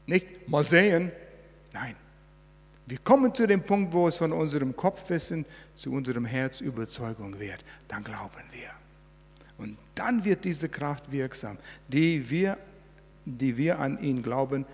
Nicht 0.06 0.48
mal 0.48 0.64
sehen, 0.64 1.12
nein, 1.74 1.96
wir 2.88 3.00
kommen 3.00 3.34
zu 3.34 3.48
dem 3.48 3.64
Punkt, 3.64 3.94
wo 3.94 4.08
es 4.08 4.18
von 4.18 4.32
unserem 4.32 4.76
Kopfwissen 4.76 5.46
zu 5.76 5.92
unserem 5.92 6.26
Herz 6.26 6.62
Überzeugung 6.62 7.40
wird. 7.40 7.66
Dann 7.88 8.04
glauben 8.04 8.44
wir. 8.52 8.70
Und 9.58 9.78
dann 9.96 10.24
wird 10.24 10.46
diese 10.46 10.70
Kraft 10.70 11.12
wirksam, 11.12 11.58
die 11.88 12.30
wir, 12.30 12.58
die 13.26 13.58
wir 13.58 13.80
an 13.80 13.98
ihn 14.04 14.22
glauben, 14.22 14.66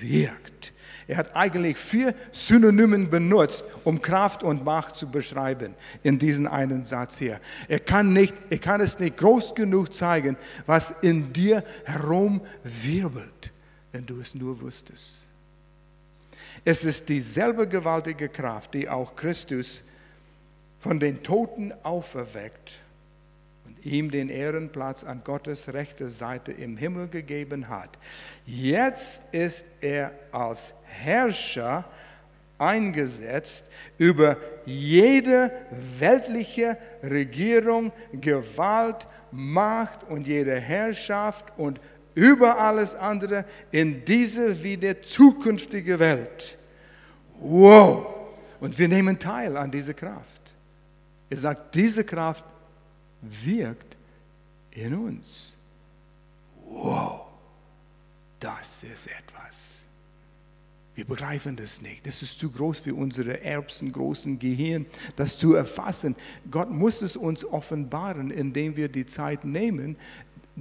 wirkt. 0.00 0.72
Er 1.06 1.16
hat 1.16 1.34
eigentlich 1.34 1.78
vier 1.78 2.14
Synonymen 2.32 3.10
benutzt, 3.10 3.64
um 3.84 4.00
Kraft 4.00 4.42
und 4.42 4.64
Macht 4.64 4.96
zu 4.96 5.10
beschreiben 5.10 5.74
in 6.02 6.18
diesem 6.18 6.46
einen 6.46 6.84
Satz 6.84 7.18
hier. 7.18 7.40
Er 7.66 7.80
kann, 7.80 8.12
nicht, 8.12 8.34
er 8.50 8.58
kann 8.58 8.80
es 8.80 8.98
nicht 8.98 9.16
groß 9.16 9.54
genug 9.54 9.94
zeigen, 9.94 10.36
was 10.66 10.94
in 11.02 11.32
dir 11.32 11.64
herumwirbelt, 11.84 13.52
wenn 13.92 14.06
du 14.06 14.20
es 14.20 14.34
nur 14.34 14.60
wüsstest. 14.60 15.22
Es 16.64 16.84
ist 16.84 17.08
dieselbe 17.08 17.66
gewaltige 17.66 18.28
Kraft, 18.28 18.74
die 18.74 18.88
auch 18.88 19.16
Christus 19.16 19.84
von 20.80 21.00
den 21.00 21.22
Toten 21.22 21.72
auferweckt 21.82 22.74
und 23.66 23.84
ihm 23.84 24.10
den 24.10 24.28
Ehrenplatz 24.28 25.04
an 25.04 25.22
Gottes 25.24 25.72
rechter 25.72 26.08
Seite 26.08 26.52
im 26.52 26.76
Himmel 26.76 27.08
gegeben 27.08 27.68
hat. 27.68 27.98
Jetzt 28.46 29.34
ist 29.34 29.64
er 29.80 30.12
als 30.32 30.74
Herrscher 30.84 31.84
eingesetzt 32.58 33.64
über 33.98 34.36
jede 34.66 35.50
weltliche 35.98 36.76
Regierung, 37.02 37.92
Gewalt, 38.12 39.06
Macht 39.30 40.04
und 40.04 40.26
jede 40.26 40.58
Herrschaft 40.58 41.44
und 41.58 41.80
über 42.18 42.58
alles 42.58 42.96
andere 42.96 43.44
in 43.70 44.04
diese 44.04 44.64
wie 44.64 44.76
der 44.76 45.02
zukünftige 45.02 46.00
Welt. 46.00 46.58
Wow! 47.38 48.06
Und 48.58 48.76
wir 48.76 48.88
nehmen 48.88 49.20
teil 49.20 49.56
an 49.56 49.70
dieser 49.70 49.94
Kraft. 49.94 50.42
Er 51.30 51.36
sagt, 51.36 51.76
diese 51.76 52.02
Kraft 52.02 52.44
wirkt 53.20 53.96
in 54.72 54.94
uns. 54.94 55.54
Wow, 56.68 57.20
das 58.40 58.82
ist 58.82 59.06
etwas. 59.06 59.78
Wir 60.98 61.04
begreifen 61.04 61.54
das 61.54 61.80
nicht. 61.80 62.04
Das 62.08 62.22
ist 62.22 62.40
zu 62.40 62.50
groß 62.50 62.80
für 62.80 62.92
unsere 62.92 63.44
Erbsen, 63.44 63.92
großen 63.92 64.40
Gehirn, 64.40 64.84
das 65.14 65.38
zu 65.38 65.54
erfassen. 65.54 66.16
Gott 66.50 66.72
muss 66.72 67.02
es 67.02 67.16
uns 67.16 67.44
offenbaren, 67.44 68.32
indem 68.32 68.74
wir 68.74 68.88
die 68.88 69.06
Zeit 69.06 69.44
nehmen, 69.44 69.96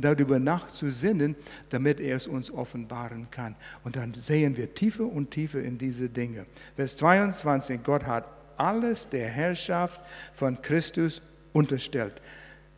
darüber 0.02 0.40
nachzusinnen, 0.40 1.36
damit 1.70 2.00
er 2.00 2.16
es 2.16 2.28
uns 2.28 2.52
offenbaren 2.52 3.30
kann. 3.32 3.56
Und 3.84 3.96
dann 3.96 4.14
sehen 4.14 4.58
wir 4.58 4.74
tiefer 4.74 5.06
und 5.06 5.32
tiefer 5.32 5.62
in 5.62 5.78
diese 5.78 6.10
Dinge. 6.10 6.46
Vers 6.76 6.96
22, 6.98 7.84
Gott 7.84 8.06
hat 8.06 8.26
alles 8.58 9.10
der 9.10 9.28
Herrschaft 9.28 10.02
von 10.34 10.62
Christus 10.62 11.22
unterstellt. 11.54 12.22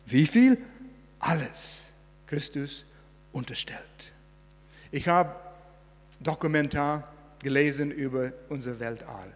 Wie 0.06 0.26
viel? 0.26 0.58
Alles 1.18 1.92
Christus 2.26 2.86
unterstellt. 3.32 4.12
Ich 4.90 5.08
habe 5.08 5.34
Dokumentar 6.20 7.12
gelesen 7.42 7.90
über 7.90 8.32
unser 8.48 8.78
Weltall. 8.80 9.32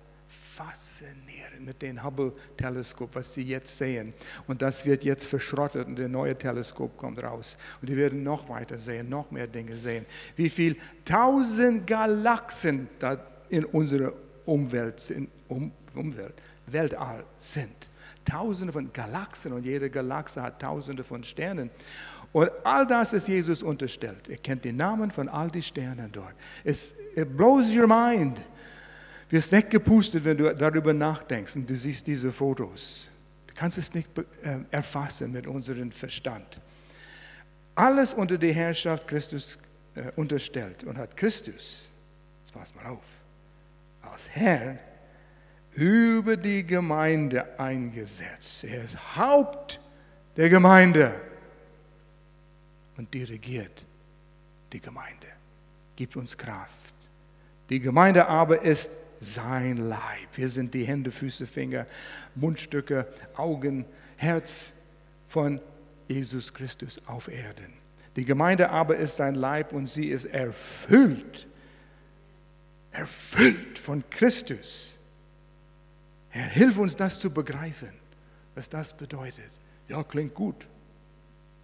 Faszinierend 0.55 1.67
mit 1.67 1.83
dem 1.83 2.03
Hubble-Teleskop, 2.03 3.14
was 3.14 3.35
Sie 3.35 3.43
jetzt 3.43 3.77
sehen. 3.77 4.14
Und 4.47 4.62
das 4.62 4.87
wird 4.87 5.03
jetzt 5.03 5.27
verschrottet 5.27 5.88
und 5.88 5.97
der 5.97 6.09
neue 6.09 6.38
Teleskop 6.38 6.97
kommt 6.97 7.23
raus. 7.25 7.59
Und 7.81 7.90
die 7.90 7.97
werden 7.97 8.23
noch 8.23 8.49
weiter 8.49 8.79
sehen, 8.79 9.09
noch 9.09 9.33
mehr 9.33 9.49
Dinge 9.49 9.77
sehen. 9.77 10.07
Wie 10.37 10.49
viel 10.49 10.77
tausend 11.05 11.88
Galaxien 11.88 12.88
da 13.01 13.19
in 13.49 13.64
unserer 13.64 14.12
Umwelt, 14.45 15.11
in 15.11 15.29
um, 15.49 15.73
Umwelt, 15.95 16.35
Weltall 16.67 17.25
sind. 17.37 17.90
Tausende 18.25 18.73
von 18.73 18.93
Galaxien 18.93 19.53
und 19.53 19.64
jede 19.64 19.90
Galaxie 19.90 20.40
hat 20.40 20.62
tausende 20.62 21.03
von 21.03 21.25
Sternen. 21.25 21.71
Und 22.33 22.51
all 22.64 22.87
das 22.87 23.12
ist 23.12 23.29
Jesus 23.29 23.62
unterstellt. 23.62 24.29
Er 24.29 24.38
kennt 24.38 24.64
die 24.64 24.73
Namen 24.73 25.11
von 25.11 25.29
all 25.29 25.51
die 25.51 25.62
Sternen 25.62 26.11
dort. 26.12 26.35
Es 26.62 26.95
it 27.17 27.37
blows 27.37 27.75
your 27.75 27.87
mind. 27.87 28.40
Wirst 29.31 29.53
weggepustet, 29.53 30.25
wenn 30.25 30.37
du 30.37 30.55
darüber 30.55 30.93
nachdenkst 30.93 31.57
und 31.57 31.69
du 31.69 31.77
siehst 31.77 32.07
diese 32.07 32.31
Fotos. 32.31 33.09
Du 33.47 33.55
kannst 33.55 33.79
es 33.79 33.93
nicht 33.95 34.09
äh, 34.19 34.59
erfassen 34.71 35.33
mit 35.33 35.47
unserem 35.47 35.91
Verstand. 35.91 36.61
Alles 37.75 38.15
unter 38.15 38.39
die 38.39 38.53
Herrschaft 38.53 39.09
Christus 39.09 39.59
äh, 39.95 40.11
unterstellt 40.17 40.85
und 40.85 40.99
hat 40.99 41.17
Christus, 41.17 41.89
jetzt 42.43 42.53
pass 42.53 42.75
mal 42.75 42.87
auf, 42.87 43.05
als 44.03 44.29
Herr 44.31 44.79
über 45.73 46.37
die 46.37 46.65
Gemeinde 46.65 47.59
eingesetzt. 47.59 48.65
Er 48.65 48.85
ist 48.85 49.17
Haupt 49.17 49.81
der 50.37 50.49
Gemeinde 50.49 51.15
und 52.97 53.13
dirigiert 53.13 53.87
die 54.73 54.81
Gemeinde, 54.81 55.27
gibt 55.97 56.17
uns 56.17 56.37
Kraft. 56.37 56.95
Die 57.71 57.81
Gemeinde 57.81 58.27
aber 58.27 58.63
ist 58.63 58.91
sein 59.25 59.77
Leib. 59.77 60.29
Wir 60.35 60.49
sind 60.49 60.75
die 60.75 60.85
Hände, 60.85 61.11
Füße, 61.11 61.47
Finger, 61.47 61.87
Mundstücke, 62.35 63.07
Augen, 63.37 63.85
Herz 64.17 64.73
von 65.29 65.61
Jesus 66.09 66.53
Christus 66.53 67.01
auf 67.07 67.29
Erden. 67.29 67.73
Die 68.17 68.25
Gemeinde 68.25 68.71
aber 68.71 68.97
ist 68.97 69.17
sein 69.17 69.35
Leib 69.35 69.73
und 69.73 69.89
sie 69.89 70.07
ist 70.07 70.27
erfüllt, 70.27 71.47
erfüllt 72.93 73.79
von 73.79 74.05
Christus. 74.11 74.99
Herr, 76.29 76.49
hilf 76.49 76.79
uns 76.79 76.95
das 76.95 77.19
zu 77.19 77.31
begreifen, 77.31 77.93
was 78.55 78.69
das 78.69 78.97
bedeutet. 78.97 79.51
Ja, 79.89 80.03
klingt 80.05 80.35
gut. 80.35 80.69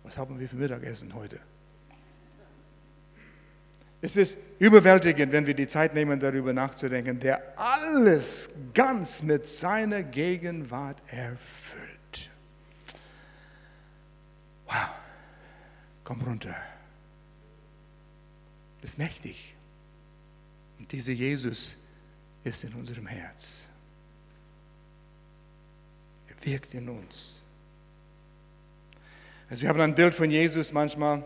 Was 0.03 0.19
haben 0.19 0.39
wir 0.39 0.49
für 0.49 0.57
Mittagessen 0.57 1.15
heute? 1.15 1.39
Es 4.03 4.17
ist 4.17 4.39
überwältigend, 4.59 5.33
wenn 5.33 5.47
wir 5.47 5.55
die 5.55 5.69
Zeit 5.69 5.95
nehmen, 5.95 6.19
darüber 6.19 6.53
nachzudenken, 6.53 7.21
der 7.21 7.59
alles 7.59 8.49
ganz 8.73 9.23
mit 9.23 9.47
seiner 9.47 10.03
Gegenwart 10.03 10.97
erfüllt. 11.09 12.31
Wow, 14.67 14.89
komm 16.05 16.23
runter. 16.23 16.55
Das 18.81 18.91
ist 18.91 18.99
mächtig. 18.99 19.55
Und 20.79 20.91
dieser 20.91 21.13
Jesus 21.13 21.77
ist 22.43 22.65
in 22.65 22.73
unserem 22.73 23.07
Herz 23.07 23.71
wirkt 26.45 26.75
in 26.75 26.89
uns. 26.89 27.45
Also 29.49 29.63
wir 29.63 29.69
haben 29.69 29.81
ein 29.81 29.95
Bild 29.95 30.15
von 30.15 30.31
Jesus 30.31 30.73
manchmal 30.73 31.23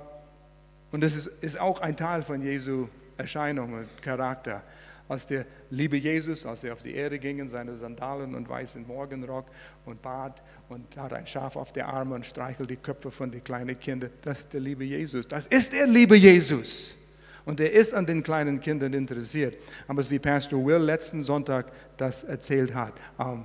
und 0.95 1.01
das 1.01 1.17
ist, 1.17 1.27
ist 1.41 1.59
auch 1.59 1.81
ein 1.81 1.97
Teil 1.97 2.23
von 2.23 2.41
Jesu 2.41 2.87
Erscheinung 3.17 3.73
und 3.73 4.01
Charakter. 4.01 4.63
Als 5.09 5.27
der 5.27 5.45
liebe 5.71 5.97
Jesus, 5.97 6.47
als 6.47 6.63
er 6.63 6.73
auf 6.73 6.83
die 6.83 6.95
Erde 6.95 7.19
ging 7.19 7.41
in 7.41 7.49
seine 7.49 7.75
Sandalen 7.75 8.33
und 8.37 8.49
weißen 8.49 8.87
Morgenrock 8.87 9.47
und 9.87 10.01
Bart 10.01 10.41
und 10.69 10.97
hat 10.97 11.13
ein 11.13 11.27
Schaf 11.27 11.57
auf 11.57 11.73
der 11.73 11.89
Arme 11.89 12.15
und 12.15 12.25
streichelt 12.25 12.71
die 12.71 12.77
Köpfe 12.77 13.11
von 13.11 13.33
den 13.33 13.43
kleinen 13.43 13.77
Kindern, 13.77 14.11
das 14.23 14.39
ist 14.39 14.53
der 14.53 14.61
liebe 14.61 14.85
Jesus. 14.85 15.27
Das 15.27 15.49
ist 15.49 15.73
der 15.73 15.89
liebe 15.89 16.15
Jesus. 16.15 16.97
Und 17.45 17.59
er 17.59 17.73
ist 17.73 17.93
an 17.93 18.07
den 18.07 18.23
kleinen 18.23 18.61
Kindern 18.61 18.93
interessiert. 18.93 19.59
Aber 19.89 20.01
es 20.01 20.13
wie 20.13 20.21
Pastor 20.21 20.65
Will 20.65 20.77
letzten 20.77 21.23
Sonntag 21.23 21.73
das 21.97 22.23
erzählt 22.23 22.73
hat. 22.73 22.93
Um, 23.19 23.45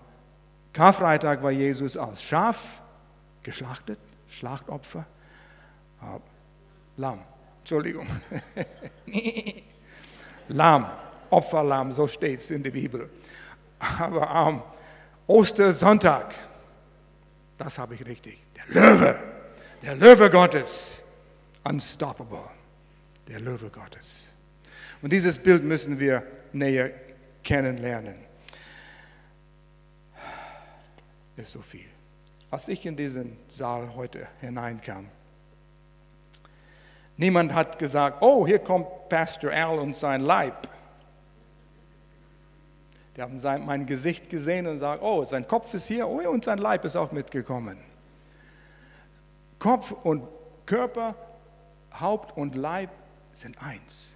Karfreitag 0.72 1.42
war 1.42 1.50
Jesus 1.50 1.98
als 1.98 2.22
Schaf 2.22 2.80
geschlachtet, 3.42 3.98
Schlachtopfer. 4.28 5.08
Lamm, 7.00 7.20
Entschuldigung. 7.70 8.08
Lamm, 10.48 10.90
Opferlamm, 11.30 11.94
so 11.94 12.08
steht 12.08 12.40
es 12.40 12.50
in 12.50 12.64
der 12.64 12.72
Bibel. 12.72 13.08
Aber 13.78 14.28
am 14.28 14.64
Ostersonntag, 15.28 16.34
das 17.60 17.78
habe 17.78 17.94
ich 17.94 18.04
richtig, 18.04 18.42
der 18.56 18.66
Löwe, 18.74 19.20
der 19.84 19.96
Löwe 19.96 20.32
Gottes, 20.32 21.04
unstoppable, 21.64 22.50
der 23.28 23.40
Löwe 23.40 23.70
Gottes. 23.70 24.34
Und 25.04 25.14
dieses 25.14 25.38
Bild 25.38 25.64
müssen 25.64 26.00
wir 26.00 26.24
näher 26.52 26.90
kennenlernen. 27.44 28.16
ist 31.38 31.52
so 31.52 31.62
viel. 31.62 31.86
Als 32.50 32.68
ich 32.68 32.84
in 32.88 32.96
diesen 32.96 33.38
Saal 33.48 33.94
heute 33.94 34.28
hineinkam, 34.42 35.12
niemand 37.20 37.54
hat 37.54 37.78
gesagt, 37.78 38.22
oh, 38.22 38.48
hier 38.48 38.60
kommt 38.60 38.88
Pastor 39.10 39.52
Al 39.52 39.78
und 39.78 39.96
sein 39.96 40.22
Leib. 40.22 40.68
Die 43.16 43.22
haben 43.22 43.38
sein, 43.38 43.66
mein 43.66 43.86
Gesicht 43.86 44.30
gesehen 44.30 44.66
und 44.66 44.78
sagen, 44.78 45.02
oh, 45.04 45.26
sein 45.26 45.48
Kopf 45.48 45.74
ist 45.74 45.88
hier 45.88 46.08
oh, 46.08 46.22
und 46.30 46.46
sein 46.46 46.58
Leib 46.58 46.86
ist 46.86 46.96
auch 46.96 47.12
mitgekommen. 47.12 47.78
Kopf 49.60 49.92
und 49.92 50.24
Körper, 50.66 51.16
Haupt 52.00 52.38
und 52.38 52.56
Leib 52.56 52.90
sind 53.34 53.62
eins. 53.62 54.16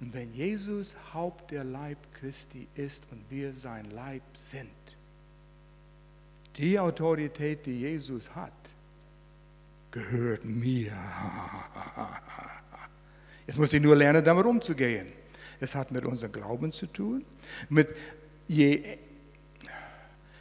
Und 0.00 0.14
wenn 0.14 0.32
Jesus 0.32 0.96
Haupt 1.12 1.50
der 1.50 1.64
Leib 1.64 1.98
Christi 2.14 2.66
ist 2.74 3.04
und 3.10 3.22
wir 3.28 3.52
sein 3.52 3.90
Leib 3.90 4.22
sind, 4.32 4.70
die 6.56 6.78
Autorität, 6.78 7.66
die 7.66 7.80
Jesus 7.80 8.34
hat, 8.34 8.52
gehört 9.90 10.44
mir. 10.44 10.92
Jetzt 13.46 13.58
muss 13.58 13.72
ich 13.72 13.82
nur 13.82 13.96
lernen, 13.96 14.24
damit 14.24 14.46
umzugehen. 14.46 15.08
Es 15.60 15.74
hat 15.74 15.90
mit 15.90 16.04
unserem 16.04 16.32
Glauben 16.32 16.72
zu 16.72 16.86
tun. 16.86 17.24
Mit 17.68 17.94
je, 18.48 18.82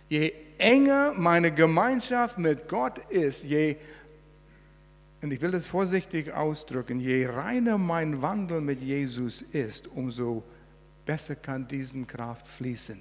je 0.07 0.33
enger 0.57 1.13
meine 1.13 1.51
Gemeinschaft 1.51 2.37
mit 2.37 2.67
Gott 2.67 2.99
ist, 3.09 3.43
je, 3.43 3.75
und 5.21 5.31
ich 5.31 5.41
will 5.41 5.51
das 5.51 5.67
vorsichtig 5.67 6.31
ausdrücken, 6.31 6.99
je 6.99 7.25
reiner 7.25 7.77
mein 7.77 8.21
Wandel 8.21 8.61
mit 8.61 8.81
Jesus 8.81 9.41
ist, 9.41 9.87
umso 9.87 10.43
besser 11.05 11.35
kann 11.35 11.67
diesen 11.67 12.07
Kraft 12.07 12.47
fließen. 12.47 12.99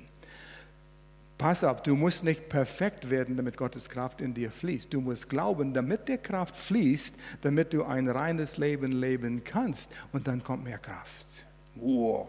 Pass 1.38 1.62
auf, 1.62 1.82
du 1.84 1.94
musst 1.94 2.24
nicht 2.24 2.48
perfekt 2.48 3.10
werden, 3.10 3.36
damit 3.36 3.56
Gottes 3.56 3.88
Kraft 3.88 4.20
in 4.20 4.34
dir 4.34 4.50
fließt. 4.50 4.92
Du 4.92 5.00
musst 5.00 5.30
glauben, 5.30 5.72
damit 5.72 6.08
der 6.08 6.18
Kraft 6.18 6.56
fließt, 6.56 7.14
damit 7.42 7.72
du 7.72 7.84
ein 7.84 8.08
reines 8.08 8.56
Leben 8.56 8.90
leben 8.90 9.44
kannst. 9.44 9.92
Und 10.12 10.26
dann 10.26 10.42
kommt 10.42 10.64
mehr 10.64 10.78
Kraft. 10.78 11.46
Wow. 11.76 12.28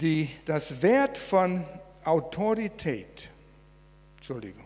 Die, 0.00 0.28
das 0.44 0.82
Wert 0.82 1.16
von 1.16 1.64
Autorität, 2.02 3.30
Entschuldigung, 4.16 4.64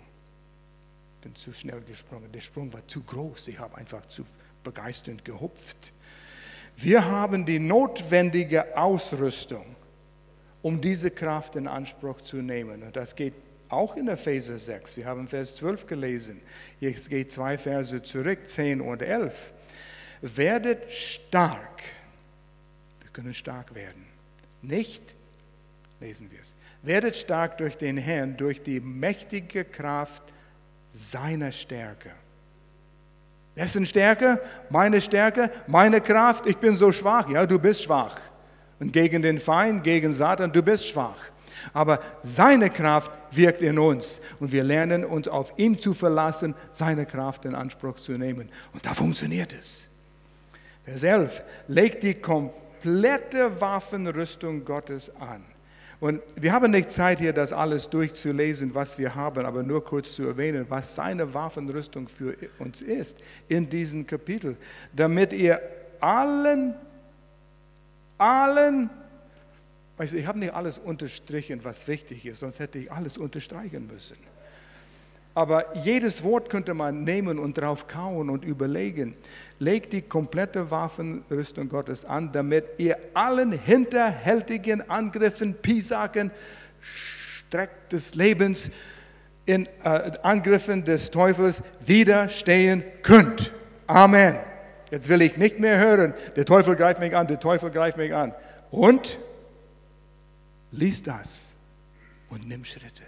bin 1.21 1.37
zu 1.37 1.53
schnell 1.53 1.83
gesprungen. 1.83 2.33
Der 2.33 2.41
Sprung 2.41 2.73
war 2.73 2.89
zu 2.89 3.03
groß. 3.03 3.49
Ich 3.49 3.59
habe 3.59 3.77
einfach 3.77 4.07
zu 4.07 4.25
begeisternd 4.65 5.23
gehupft. 5.23 5.93
Wir 6.79 7.05
haben 7.05 7.45
die 7.45 7.59
notwendige 7.59 8.75
Ausrüstung 8.75 9.76
um 10.67 10.81
diese 10.81 11.13
Kraft 11.13 11.55
in 11.55 11.69
Anspruch 11.69 12.23
zu 12.23 12.39
nehmen. 12.39 12.83
Und 12.83 12.97
das 12.97 13.15
geht 13.15 13.35
auch 13.69 13.97
in 13.97 14.09
Epheser 14.09 14.59
6. 14.59 14.97
Wir 14.97 15.07
haben 15.07 15.29
Vers 15.29 15.55
12 15.55 15.87
gelesen. 15.87 16.41
Jetzt 16.81 17.09
geht 17.09 17.31
zwei 17.31 17.57
Verse 17.57 18.03
zurück, 18.03 18.49
10 18.49 18.81
und 18.81 19.01
11. 19.01 19.53
Werdet 20.23 20.91
stark. 20.91 21.85
Wir 23.01 23.11
können 23.13 23.33
stark 23.33 23.77
werden. 23.77 24.07
Nicht, 24.61 25.05
lesen 26.01 26.33
wir 26.33 26.41
es, 26.41 26.57
werdet 26.83 27.15
stark 27.15 27.59
durch 27.59 27.77
den 27.77 27.97
Herrn, 27.97 28.37
durch 28.37 28.61
die 28.61 28.81
mächtige 28.81 29.65
Kraft 29.65 30.25
seiner 30.93 31.53
Stärke. 31.53 32.11
Wessen 33.55 33.87
Stärke? 33.87 34.41
Meine 34.69 35.01
Stärke, 35.01 35.49
meine 35.69 36.01
Kraft. 36.01 36.45
Ich 36.45 36.57
bin 36.57 36.75
so 36.75 36.91
schwach. 36.91 37.31
Ja, 37.31 37.47
du 37.47 37.57
bist 37.57 37.85
schwach. 37.85 38.19
Und 38.79 38.93
gegen 38.93 39.23
den 39.23 39.39
Feind, 39.39 39.85
gegen 39.85 40.13
Satan, 40.13 40.53
du 40.53 40.63
bist 40.63 40.87
schwach. 40.87 41.31
Aber 41.73 42.01
seine 42.23 42.71
Kraft 42.71 43.11
wirkt 43.31 43.63
in 43.63 43.79
uns 43.79 44.21
und 44.39 44.53
wir 44.53 44.63
lernen 44.63 45.05
uns 45.05 45.27
auf 45.29 45.53
ihn 45.57 45.79
zu 45.79 45.95
verlassen, 45.95 46.55
seine 46.73 47.07
Kraft 47.07 47.45
in 47.45 47.55
Anspruch 47.55 47.97
zu 47.97 48.13
nehmen. 48.13 48.51
Und 48.73 48.87
da 48.87 48.95
funktioniert 48.95 49.55
es. 49.55 49.89
Vers 50.85 51.03
11, 51.03 51.43
legt 51.69 52.03
die 52.03 52.15
komplette 52.15 53.61
Waffenrüstung 53.61 54.65
Gottes 54.65 55.11
an. 55.19 55.43
Und 55.99 56.21
wir 56.37 56.53
haben 56.53 56.71
nicht 56.71 56.91
Zeit 56.91 57.21
hier, 57.21 57.33
das 57.33 57.53
alles 57.53 57.89
durchzulesen, 57.89 58.75
was 58.75 58.99
wir 58.99 59.15
haben, 59.15 59.47
aber 59.47 59.63
nur 59.63 59.83
kurz 59.83 60.15
zu 60.15 60.25
erwähnen, 60.25 60.67
was 60.69 60.95
seine 60.95 61.33
Waffenrüstung 61.33 62.07
für 62.07 62.37
uns 62.59 62.83
ist 62.83 63.25
in 63.49 63.69
diesem 63.69 64.07
Kapitel, 64.07 64.57
damit 64.95 65.33
ihr 65.33 65.61
allen, 66.01 66.75
allen, 68.19 68.91
weißt 69.97 70.13
du, 70.13 70.19
ich 70.19 70.27
habe 70.27 70.39
nicht 70.39 70.55
alles 70.55 70.79
unterstrichen, 70.79 71.61
was 71.65 71.89
wichtig 71.89 72.27
ist, 72.27 72.41
sonst 72.41 72.61
hätte 72.61 72.79
ich 72.79 72.93
alles 72.93 73.19
unterstreichen 73.19 73.87
müssen. 73.87 74.17
Aber 75.35 75.77
jedes 75.77 76.25
Wort 76.25 76.49
könnte 76.49 76.73
man 76.73 77.05
nehmen 77.05 77.39
und 77.39 77.59
drauf 77.59 77.87
kauen 77.87 78.31
und 78.31 78.43
überlegen. 78.43 79.15
Legt 79.59 79.93
die 79.93 80.01
komplette 80.01 80.71
Waffenrüstung 80.71 81.69
Gottes 81.69 82.07
an, 82.07 82.33
damit 82.33 82.65
ihr 82.79 82.97
allen 83.13 83.53
hinterhältigen 83.53 84.89
Angriffen, 84.89 85.55
Pisaken, 85.55 86.31
Streck 86.81 87.91
des 87.91 88.15
Lebens, 88.15 88.71
in 89.45 89.67
äh, 89.85 90.13
Angriffen 90.23 90.85
des 90.85 91.11
Teufels 91.11 91.63
widerstehen 91.85 92.83
könnt. 93.03 93.53
Amen. 93.87 94.37
Jetzt 94.97 95.11
will 95.11 95.21
ich 95.21 95.37
nicht 95.37 95.61
mehr 95.61 95.79
hören, 95.79 96.15
der 96.37 96.47
Teufel 96.47 96.75
greift 96.75 97.01
mich 97.01 97.15
an, 97.15 97.27
der 97.27 97.39
Teufel 97.39 97.71
greift 97.71 97.99
mich 97.99 98.15
an. 98.15 98.33
Und 98.71 99.19
lies 100.71 101.03
das 101.03 101.55
und 102.31 102.49
nimm 102.49 102.65
Schritte. 102.65 103.03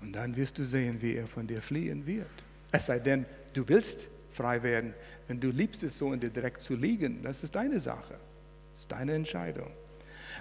Und 0.00 0.16
dann 0.16 0.34
wirst 0.36 0.56
du 0.56 0.64
sehen, 0.64 1.02
wie 1.02 1.16
er 1.16 1.26
von 1.26 1.46
dir 1.46 1.60
fliehen 1.60 2.06
wird. 2.06 2.30
Es 2.72 2.86
sei 2.86 2.98
denn, 2.98 3.26
du 3.52 3.68
willst 3.68 4.08
frei 4.30 4.62
werden. 4.62 4.94
Wenn 5.28 5.38
du 5.38 5.50
liebst 5.50 5.82
es 5.82 5.98
so 5.98 6.14
in 6.14 6.20
dir 6.20 6.30
direkt 6.30 6.62
zu 6.62 6.76
liegen, 6.76 7.22
das 7.22 7.44
ist 7.44 7.54
deine 7.54 7.78
Sache. 7.78 8.14
Das 8.72 8.80
ist 8.80 8.92
deine 8.92 9.12
Entscheidung. 9.12 9.70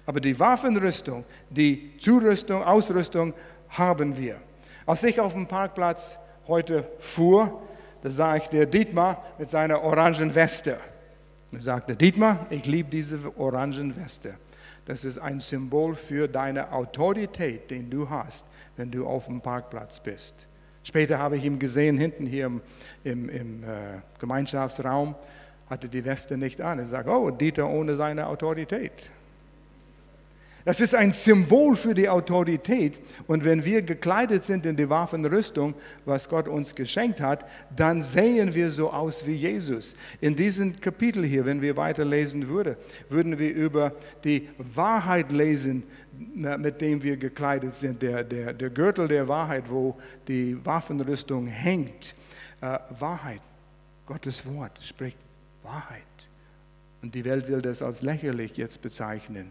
Aber 0.06 0.22
die 0.22 0.39
Waffenrüstung, 0.39 1.26
die 1.50 1.98
Zurüstung, 2.00 2.63
Ausrüstung 2.63 3.34
haben 3.67 4.15
wir. 4.15 4.38
Als 4.86 5.04
ich 5.04 5.19
auf 5.19 5.34
dem 5.34 5.50
Parkplatz 5.50 6.17
heute 6.48 6.89
fuhr, 7.00 7.62
da 8.01 8.09
sah 8.09 8.35
ich 8.35 8.47
der 8.47 8.65
Dietmar 8.65 9.23
mit 9.38 9.49
seiner 9.49 9.81
orangen 9.81 10.33
Weste. 10.35 10.77
Und 11.51 11.59
er 11.59 11.63
sagte, 11.63 11.95
Dietmar, 11.95 12.45
ich 12.49 12.65
liebe 12.65 12.89
diese 12.89 13.19
orangen 13.38 13.95
Weste. 13.95 14.35
Das 14.85 15.05
ist 15.05 15.19
ein 15.19 15.39
Symbol 15.39 15.95
für 15.95 16.27
deine 16.27 16.71
Autorität, 16.71 17.69
den 17.69 17.89
du 17.89 18.09
hast 18.09 18.45
wenn 18.79 18.89
du 18.89 19.05
auf 19.05 19.25
dem 19.25 19.41
Parkplatz 19.41 19.99
bist. 19.99 20.47
Später 20.83 21.19
habe 21.19 21.35
ich 21.35 21.43
ihn 21.43 21.59
gesehen, 21.59 21.97
hinten 21.97 22.25
hier 22.25 22.45
im, 22.45 22.62
im, 23.03 23.29
im 23.29 23.63
äh, 23.63 23.67
Gemeinschaftsraum, 24.19 25.15
hatte 25.69 25.89
die 25.89 26.05
Weste 26.05 26.38
nicht 26.38 26.62
an. 26.62 26.79
Er 26.79 26.85
sagt, 26.85 27.09
oh, 27.09 27.29
Dieter 27.29 27.67
ohne 27.69 27.95
seine 27.95 28.25
Autorität. 28.27 29.12
Das 30.69 30.82
ist 30.82 30.93
ein 30.93 31.13
Symbol 31.13 31.75
für 31.75 31.95
die 31.95 32.08
Autorität. 32.08 32.99
Und 33.25 33.43
wenn 33.43 33.65
wir 33.65 33.82
gekleidet 33.82 34.43
sind 34.43 34.67
in 34.67 34.75
die 34.75 34.88
Waffenrüstung, 34.88 35.73
was 36.05 36.29
Gott 36.29 36.47
uns 36.47 36.75
geschenkt 36.75 37.21
hat, 37.21 37.43
dann 37.75 38.03
sehen 38.03 38.53
wir 38.53 38.69
so 38.69 38.91
aus 38.91 39.25
wie 39.25 39.34
Jesus. 39.34 39.95
In 40.21 40.36
diesem 40.36 40.79
Kapitel 40.79 41.25
hier, 41.25 41.43
wenn 41.43 41.63
wir 41.63 41.75
weiterlesen 41.75 42.47
würden, 42.49 42.75
würden 43.10 43.39
wir 43.39 43.51
über 43.51 43.93
die 44.23 44.47
Wahrheit 44.75 45.32
lesen, 45.32 45.82
mit 46.13 46.79
dem 46.82 47.01
wir 47.01 47.17
gekleidet 47.17 47.73
sind. 47.73 48.03
Der, 48.03 48.23
der, 48.23 48.53
der 48.53 48.69
Gürtel 48.69 49.08
der 49.08 49.27
Wahrheit, 49.27 49.63
wo 49.71 49.97
die 50.27 50.63
Waffenrüstung 50.63 51.47
hängt. 51.47 52.13
Äh, 52.62 52.77
Wahrheit. 52.99 53.41
Gottes 54.05 54.45
Wort 54.45 54.79
spricht 54.84 55.17
Wahrheit. 55.63 56.29
Und 57.01 57.15
die 57.15 57.25
Welt 57.25 57.47
will 57.47 57.63
das 57.63 57.82
als 57.82 58.03
lächerlich 58.03 58.55
jetzt 58.55 58.84
bezeichnen. 58.84 59.49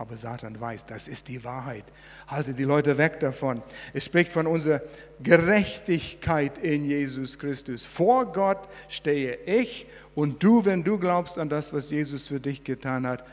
Aber 0.00 0.16
Satan 0.16 0.58
weiß, 0.58 0.86
das 0.86 1.08
ist 1.08 1.28
die 1.28 1.44
Wahrheit. 1.44 1.84
Halte 2.26 2.54
die 2.54 2.64
Leute 2.64 2.96
weg 2.96 3.20
davon. 3.20 3.62
Es 3.92 4.06
spricht 4.06 4.32
von 4.32 4.46
unserer 4.46 4.80
Gerechtigkeit 5.22 6.56
in 6.56 6.86
Jesus 6.86 7.38
Christus. 7.38 7.84
Vor 7.84 8.32
Gott 8.32 8.66
stehe 8.88 9.34
ich 9.44 9.86
und 10.14 10.42
du, 10.42 10.64
wenn 10.64 10.84
du 10.84 10.98
glaubst 10.98 11.36
an 11.36 11.50
das, 11.50 11.74
was 11.74 11.90
Jesus 11.90 12.28
für 12.28 12.40
dich 12.40 12.64
getan 12.64 13.06
hat, 13.06 13.26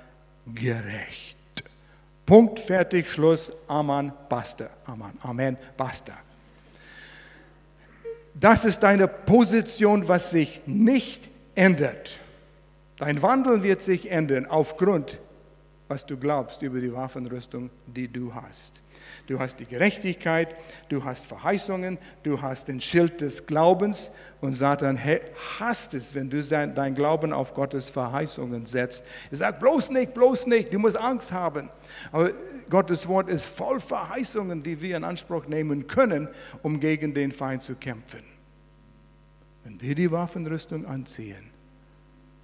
gerecht. 0.53 1.38
Punkt, 2.25 2.60
fertig, 2.60 3.10
Schluss, 3.10 3.49
Amen, 3.69 4.12
basta. 4.27 4.69
Amen, 4.88 5.17
Amen, 5.21 5.58
basta. 5.77 6.17
Das 8.34 8.65
ist 8.65 8.84
deine 8.84 9.08
Position, 9.08 10.10
was 10.10 10.32
sich 10.32 10.60
nicht 10.65 11.30
ändert. 11.56 12.19
Dein 12.97 13.21
Wandel 13.21 13.63
wird 13.63 13.82
sich 13.82 14.12
ändern 14.12 14.45
aufgrund 14.47 15.21
was 15.88 16.06
du 16.06 16.17
glaubst 16.17 16.62
über 16.62 16.80
die 16.80 16.93
Waffenrüstung, 16.93 17.69
die 17.86 18.08
du 18.08 18.34
hast. 18.34 18.82
Du 19.28 19.39
hast 19.39 19.60
die 19.60 19.65
Gerechtigkeit, 19.65 20.56
du 20.89 21.04
hast 21.04 21.28
Verheißungen, 21.28 21.97
du 22.23 22.41
hast 22.41 22.67
den 22.67 22.82
Schild 22.82 23.21
des 23.21 23.45
Glaubens 23.45 24.12
und 24.41 24.54
Satan 24.54 25.00
hasst 25.60 25.93
es, 25.93 26.13
wenn 26.13 26.30
du 26.30 26.41
dein 26.43 26.95
Glauben 26.95 27.32
auf 27.32 27.54
Gottes 27.54 27.89
Verheißungen 27.89 28.65
setzt. 28.65 29.06
Er 29.32 29.38
sagt, 29.38 29.60
bloß 29.60 29.91
nicht, 29.91 30.13
bloß 30.13 30.47
nicht, 30.47 30.73
du 30.73 30.80
musst 30.80 30.97
Angst 30.97 31.32
haben. 31.32 31.69
Aber 32.12 32.32
Gottes 32.69 33.08
Wort 33.08 33.30
ist 33.30 33.45
voll 33.45 33.80
Verheißungen, 33.80 34.63
die 34.63 34.82
wir 34.82 34.97
in 34.97 35.04
Anspruch 35.04 35.47
nehmen 35.47 35.88
können, 35.88 36.28
um 36.63 36.80
gegen 36.80 37.13
den 37.13 37.32
Feind 37.32 37.63
zu 37.63 37.76
kämpfen. 37.76 38.23
Wenn 39.63 39.80
wir 39.82 39.95
die 39.95 40.12
Waffenrüstung 40.12 40.86
anziehen, 40.86 41.52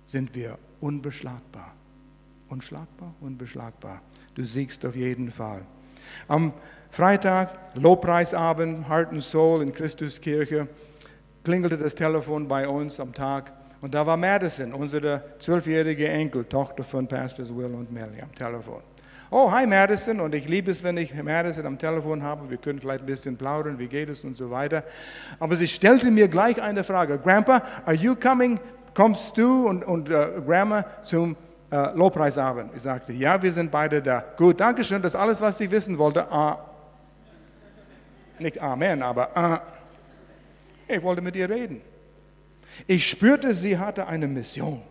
sind 0.06 0.36
wir 0.36 0.58
unbeschlagbar 0.80 1.74
unschlagbar, 2.54 3.14
unbeschlagbar. 3.20 4.02
Du 4.36 4.46
siegst 4.46 4.86
auf 4.86 4.96
jeden 4.96 5.32
Fall. 5.32 5.62
Am 6.28 6.54
Freitag, 6.92 7.50
Lobpreisabend, 7.74 8.88
Heart 8.88 9.12
and 9.12 9.24
Soul 9.24 9.64
in 9.64 9.74
Christuskirche, 9.74 10.68
klingelte 11.44 11.78
das 11.78 11.96
Telefon 11.96 12.48
bei 12.48 12.68
uns 12.68 13.00
am 13.00 13.12
Tag 13.12 13.52
und 13.82 13.94
da 13.96 14.06
war 14.06 14.16
Madison, 14.16 14.72
unsere 14.72 15.24
zwölfjährige 15.40 16.08
Enkel, 16.08 16.46
Tochter 16.46 16.84
von 16.84 17.08
Pastors 17.08 17.54
Will 17.54 17.74
und 17.74 17.92
Melly 17.92 18.22
am 18.22 18.34
Telefon. 18.34 18.82
Oh, 19.32 19.52
hi 19.52 19.66
Madison, 19.66 20.20
und 20.20 20.36
ich 20.36 20.48
liebe 20.48 20.70
es, 20.70 20.84
wenn 20.84 20.96
ich 20.96 21.12
Madison 21.22 21.66
am 21.66 21.80
Telefon 21.80 22.22
habe. 22.22 22.50
Wir 22.52 22.58
können 22.58 22.80
vielleicht 22.80 23.02
ein 23.02 23.08
bisschen 23.08 23.36
plaudern, 23.36 23.80
wie 23.80 23.88
geht 23.88 24.10
es 24.10 24.24
und 24.24 24.38
so 24.38 24.52
weiter. 24.52 24.84
Aber 25.40 25.56
sie 25.56 25.68
stellte 25.68 26.12
mir 26.12 26.28
gleich 26.28 26.62
eine 26.62 26.84
Frage: 26.84 27.18
Grandpa, 27.18 27.64
are 27.86 27.96
you 27.96 28.16
coming? 28.16 28.60
Kommst 28.94 29.38
du 29.40 29.68
und, 29.68 29.84
und 29.84 30.12
uh, 30.12 30.42
Grandma 30.46 30.86
zum 31.02 31.36
äh, 31.74 31.92
Lobpreisabend. 31.96 32.72
Ich 32.76 32.84
sagte, 32.84 33.14
ja, 33.14 33.42
wir 33.42 33.52
sind 33.52 33.72
beide 33.72 34.00
da. 34.00 34.24
Gut, 34.38 34.60
danke 34.60 34.84
schön, 34.84 35.02
das 35.02 35.16
ist 35.16 35.20
alles, 35.20 35.42
was 35.42 35.60
ich 35.60 35.72
wissen 35.72 35.98
wollte. 35.98 36.32
Ah. 36.32 36.60
Nicht 38.38 38.60
Amen, 38.62 39.02
aber 39.02 39.36
ah. 39.36 39.62
Ich 40.88 41.02
wollte 41.02 41.24
mit 41.24 41.36
ihr 41.36 41.50
reden. 41.50 41.82
Ich 42.86 43.10
spürte, 43.10 43.56
sie 43.56 43.80
hatte 43.80 44.06
eine 44.06 44.28
Mission. 44.28 44.84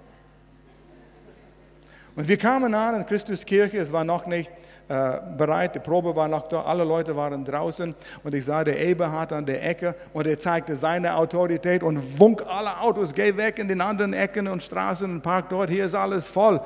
Und 2.15 2.29
wir 2.29 2.37
kamen 2.37 2.75
an 2.75 2.95
in 2.95 3.07
Christuskirche, 3.07 3.79
es 3.79 3.93
war 3.93 4.05
noch 4.05 4.27
nicht 4.27 4.51
äh, 4.89 5.19
bereit, 5.39 5.75
die 5.75 5.79
Probe 5.79 6.15
war 6.15 6.29
noch 6.29 6.49
da, 6.49 6.63
alle 6.63 6.85
Leute 6.85 7.17
waren 7.17 7.43
draußen 7.43 7.95
und 8.23 8.35
ich 8.35 8.45
sah 8.45 8.63
der 8.65 8.79
Eberhard 8.79 9.33
an 9.33 9.47
der 9.47 9.67
Ecke 9.67 9.95
und 10.13 10.27
er 10.27 10.39
zeigte 10.39 10.77
seine 10.77 11.17
Autorität 11.17 11.83
und 11.83 12.21
wunk 12.21 12.45
alle 12.47 12.79
Autos, 12.79 13.15
geh 13.15 13.35
weg 13.37 13.59
in 13.59 13.69
den 13.69 13.81
anderen 13.81 14.13
Ecken 14.13 14.47
und 14.49 14.63
Straßen 14.63 15.11
und 15.11 15.23
park 15.23 15.49
dort, 15.49 15.71
hier 15.71 15.87
ist 15.87 15.95
alles 15.95 16.29
voll. 16.29 16.61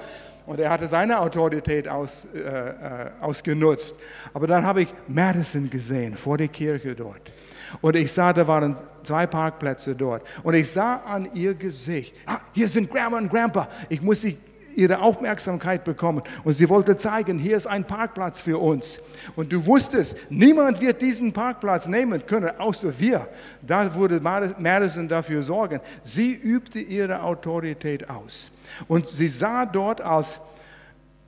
Und 0.47 0.61
er 0.61 0.71
hatte 0.71 0.87
seine 0.87 1.21
Autorität 1.21 1.89
aus, 1.89 2.27
äh, 2.35 2.39
äh, 2.39 2.73
ausgenutzt. 3.21 3.97
Aber 4.33 4.47
dann 4.47 4.65
habe 4.65 4.83
ich 4.83 4.89
Madison 5.09 5.69
gesehen, 5.69 6.17
vor 6.17 6.39
der 6.39 6.49
Kirche 6.49 6.95
dort. 6.95 7.33
Und 7.81 7.97
ich 7.97 8.13
sah, 8.13 8.33
da 8.33 8.47
waren 8.47 8.77
zwei 9.03 9.27
Parkplätze 9.27 9.95
dort. 9.95 10.23
Und 10.45 10.55
ich 10.55 10.71
sah 10.71 11.03
an 11.05 11.29
ihr 11.35 11.55
Gesicht, 11.55 12.15
ah, 12.27 12.39
hier 12.53 12.69
sind 12.69 12.91
Grandma 12.91 13.19
und 13.19 13.29
Grandpa. 13.29 13.69
Ich 13.89 14.01
muss 14.01 14.23
sie 14.23 14.39
ihre 14.77 15.01
Aufmerksamkeit 15.01 15.85
bekommen 15.85 16.23
und 16.45 16.53
sie 16.53 16.69
wollte 16.69 16.97
zeigen, 16.97 17.39
hier 17.39 17.57
ist 17.57 17.67
ein 17.67 17.85
Parkplatz 17.85 18.41
für 18.41 18.59
uns. 18.59 19.01
Und 19.35 19.53
du 19.53 19.65
wusstest, 19.67 20.17
niemand 20.31 20.81
wird 20.81 21.03
diesen 21.03 21.33
Parkplatz 21.33 21.87
nehmen 21.87 22.25
können, 22.27 22.51
außer 22.59 22.99
wir. 22.99 23.29
Da 23.63 23.95
würde 23.95 24.21
Madison 24.21 25.09
dafür 25.09 25.43
sorgen. 25.43 25.81
Sie 26.05 26.33
übte 26.33 26.79
ihre 26.79 27.23
Autorität 27.23 28.09
aus. 28.11 28.51
Und 28.89 29.09
sie 29.09 29.29
sah 29.29 29.67
dort 29.67 30.01
als 30.01 30.41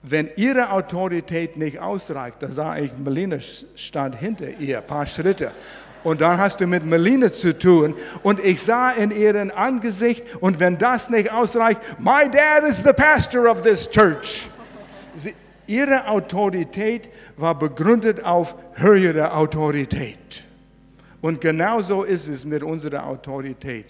wenn 0.02 0.30
ihre 0.36 0.70
Autorität 0.70 1.56
nicht 1.56 1.80
ausreicht, 1.80 2.36
da 2.40 2.48
sah 2.48 2.76
ich, 2.78 2.96
Melina 2.96 3.38
stand 3.40 4.14
hinter 4.14 4.48
ihr, 4.48 4.78
ein 4.78 4.86
paar 4.86 5.06
Schritte. 5.06 5.52
Und 6.08 6.22
dann 6.22 6.38
hast 6.38 6.60
du 6.60 6.66
mit 6.66 6.84
Melina 6.84 7.32
zu 7.32 7.56
tun. 7.56 7.94
Und 8.22 8.42
ich 8.44 8.62
sah 8.62 8.90
in 8.92 9.10
ihrem 9.10 9.50
Angesicht, 9.54 10.24
und 10.40 10.58
wenn 10.58 10.78
das 10.78 11.10
nicht 11.10 11.30
ausreicht, 11.30 11.80
my 11.98 12.28
dad 12.30 12.64
is 12.68 12.78
the 12.78 12.92
pastor 12.92 13.50
of 13.50 13.62
this 13.62 13.88
church. 13.90 14.48
Sie, 15.14 15.34
ihre 15.66 16.08
Autorität 16.08 17.10
war 17.36 17.58
begründet 17.58 18.24
auf 18.24 18.56
höhere 18.74 19.34
Autorität. 19.34 20.44
Und 21.20 21.40
genauso 21.40 22.04
ist 22.04 22.28
es 22.28 22.44
mit 22.44 22.62
unserer 22.62 23.06
Autorität. 23.06 23.86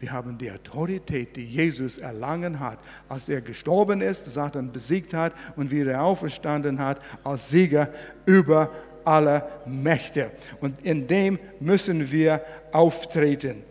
Wir 0.00 0.10
haben 0.10 0.36
die 0.36 0.50
Autorität, 0.50 1.36
die 1.36 1.44
Jesus 1.44 1.98
erlangen 1.98 2.58
hat, 2.58 2.78
als 3.08 3.28
er 3.28 3.40
gestorben 3.40 4.00
ist, 4.00 4.24
Satan 4.24 4.72
besiegt 4.72 5.14
hat 5.14 5.32
und 5.54 5.70
wieder 5.70 6.02
auferstanden 6.02 6.80
hat, 6.80 7.00
als 7.22 7.50
Sieger 7.50 7.88
über 8.26 8.70
alle 9.04 9.46
Mächte. 9.66 10.30
Und 10.60 10.80
in 10.84 11.06
dem 11.06 11.38
müssen 11.60 12.10
wir 12.10 12.42
auftreten. 12.72 13.62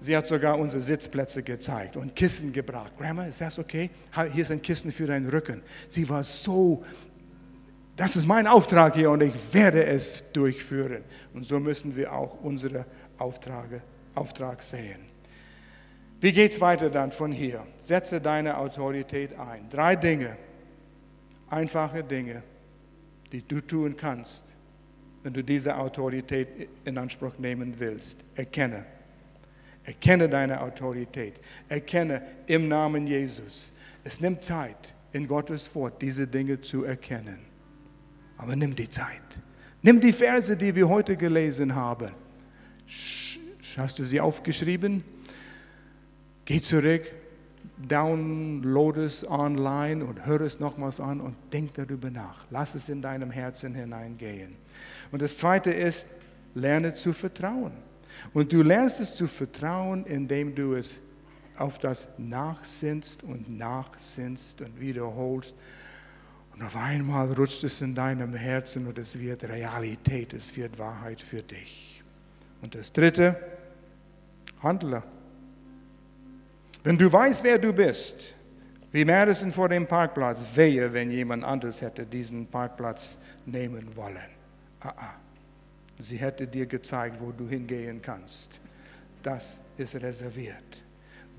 Sie 0.00 0.16
hat 0.16 0.26
sogar 0.26 0.58
unsere 0.58 0.80
Sitzplätze 0.80 1.42
gezeigt 1.42 1.96
und 1.96 2.14
Kissen 2.14 2.52
gebracht. 2.52 2.92
Grandma, 2.96 3.24
ist 3.24 3.40
das 3.40 3.58
okay? 3.58 3.90
Hier 4.32 4.44
sind 4.44 4.62
Kissen 4.62 4.92
für 4.92 5.06
deinen 5.06 5.28
Rücken. 5.28 5.62
Sie 5.88 6.08
war 6.08 6.22
so, 6.22 6.84
das 7.96 8.14
ist 8.14 8.26
mein 8.26 8.46
Auftrag 8.46 8.94
hier 8.94 9.10
und 9.10 9.22
ich 9.22 9.34
werde 9.52 9.84
es 9.84 10.30
durchführen. 10.32 11.02
Und 11.34 11.44
so 11.44 11.58
müssen 11.58 11.96
wir 11.96 12.12
auch 12.12 12.40
unsere 12.42 12.84
Aufträge 13.18 13.82
Auftrag 14.14 14.62
sehen. 14.62 14.98
Wie 16.20 16.32
geht 16.32 16.50
es 16.50 16.60
weiter 16.60 16.90
dann 16.90 17.12
von 17.12 17.30
hier? 17.30 17.64
Setze 17.76 18.20
deine 18.20 18.58
Autorität 18.58 19.38
ein. 19.38 19.68
Drei 19.70 19.94
Dinge, 19.94 20.36
einfache 21.48 22.02
Dinge, 22.02 22.42
die 23.32 23.42
du 23.42 23.60
tun 23.60 23.96
kannst, 23.96 24.56
wenn 25.22 25.32
du 25.32 25.42
diese 25.42 25.76
Autorität 25.76 26.68
in 26.84 26.98
Anspruch 26.98 27.38
nehmen 27.38 27.74
willst. 27.78 28.24
Erkenne. 28.34 28.84
Erkenne 29.84 30.28
deine 30.28 30.60
Autorität. 30.60 31.40
Erkenne 31.68 32.22
im 32.46 32.68
Namen 32.68 33.06
Jesus. 33.06 33.72
Es 34.04 34.20
nimmt 34.20 34.44
Zeit, 34.44 34.94
in 35.12 35.26
Gottes 35.26 35.74
Wort 35.74 36.00
diese 36.00 36.26
Dinge 36.26 36.60
zu 36.60 36.84
erkennen. 36.84 37.38
Aber 38.36 38.54
nimm 38.54 38.76
die 38.76 38.88
Zeit. 38.88 39.40
Nimm 39.82 40.00
die 40.00 40.12
Verse, 40.12 40.56
die 40.56 40.74
wir 40.74 40.88
heute 40.88 41.16
gelesen 41.16 41.74
haben. 41.74 42.10
Hast 43.76 43.98
du 43.98 44.04
sie 44.04 44.20
aufgeschrieben? 44.20 45.04
Geh 46.44 46.60
zurück, 46.60 47.12
download 47.86 49.00
es 49.00 49.28
online 49.28 50.04
und 50.04 50.26
hör 50.26 50.40
es 50.40 50.58
nochmals 50.58 51.00
an 51.00 51.20
und 51.20 51.36
denk 51.52 51.74
darüber 51.74 52.10
nach. 52.10 52.44
Lass 52.50 52.74
es 52.74 52.88
in 52.88 53.02
deinem 53.02 53.30
Herzen 53.30 53.74
hineingehen. 53.74 54.56
Und 55.12 55.22
das 55.22 55.36
Zweite 55.36 55.70
ist, 55.70 56.08
lerne 56.54 56.94
zu 56.94 57.12
vertrauen. 57.12 57.72
Und 58.32 58.52
du 58.52 58.62
lernst 58.62 59.00
es 59.00 59.14
zu 59.14 59.28
vertrauen, 59.28 60.04
indem 60.06 60.54
du 60.54 60.74
es 60.74 61.00
auf 61.56 61.78
das 61.78 62.08
nachsinnst 62.18 63.22
und 63.22 63.56
nachsinnst 63.56 64.60
und 64.60 64.80
wiederholst. 64.80 65.54
Und 66.54 66.62
auf 66.62 66.76
einmal 66.76 67.30
rutscht 67.32 67.62
es 67.64 67.80
in 67.80 67.94
deinem 67.94 68.34
Herzen 68.34 68.86
und 68.86 68.98
es 68.98 69.18
wird 69.18 69.44
Realität, 69.44 70.34
es 70.34 70.56
wird 70.56 70.78
Wahrheit 70.78 71.20
für 71.20 71.42
dich. 71.42 72.02
Und 72.62 72.74
das 72.74 72.92
Dritte, 72.92 73.36
handle. 74.62 75.02
Wenn 76.84 76.96
du 76.96 77.12
weißt, 77.12 77.44
wer 77.44 77.58
du 77.58 77.72
bist, 77.72 78.34
wie 78.92 79.04
Madison 79.04 79.52
vor 79.52 79.68
dem 79.68 79.86
Parkplatz, 79.86 80.42
wehe, 80.54 80.92
wenn 80.92 81.10
jemand 81.10 81.44
anderes 81.44 81.82
hätte 81.82 82.06
diesen 82.06 82.46
Parkplatz 82.46 83.18
nehmen 83.44 83.94
wollen. 83.94 84.16
Ah, 84.80 84.94
ah. 84.96 85.14
Sie 85.98 86.16
hätte 86.16 86.46
dir 86.46 86.66
gezeigt, 86.66 87.16
wo 87.20 87.32
du 87.32 87.48
hingehen 87.48 88.00
kannst. 88.00 88.60
Das 89.22 89.58
ist 89.76 89.96
reserviert. 89.96 90.82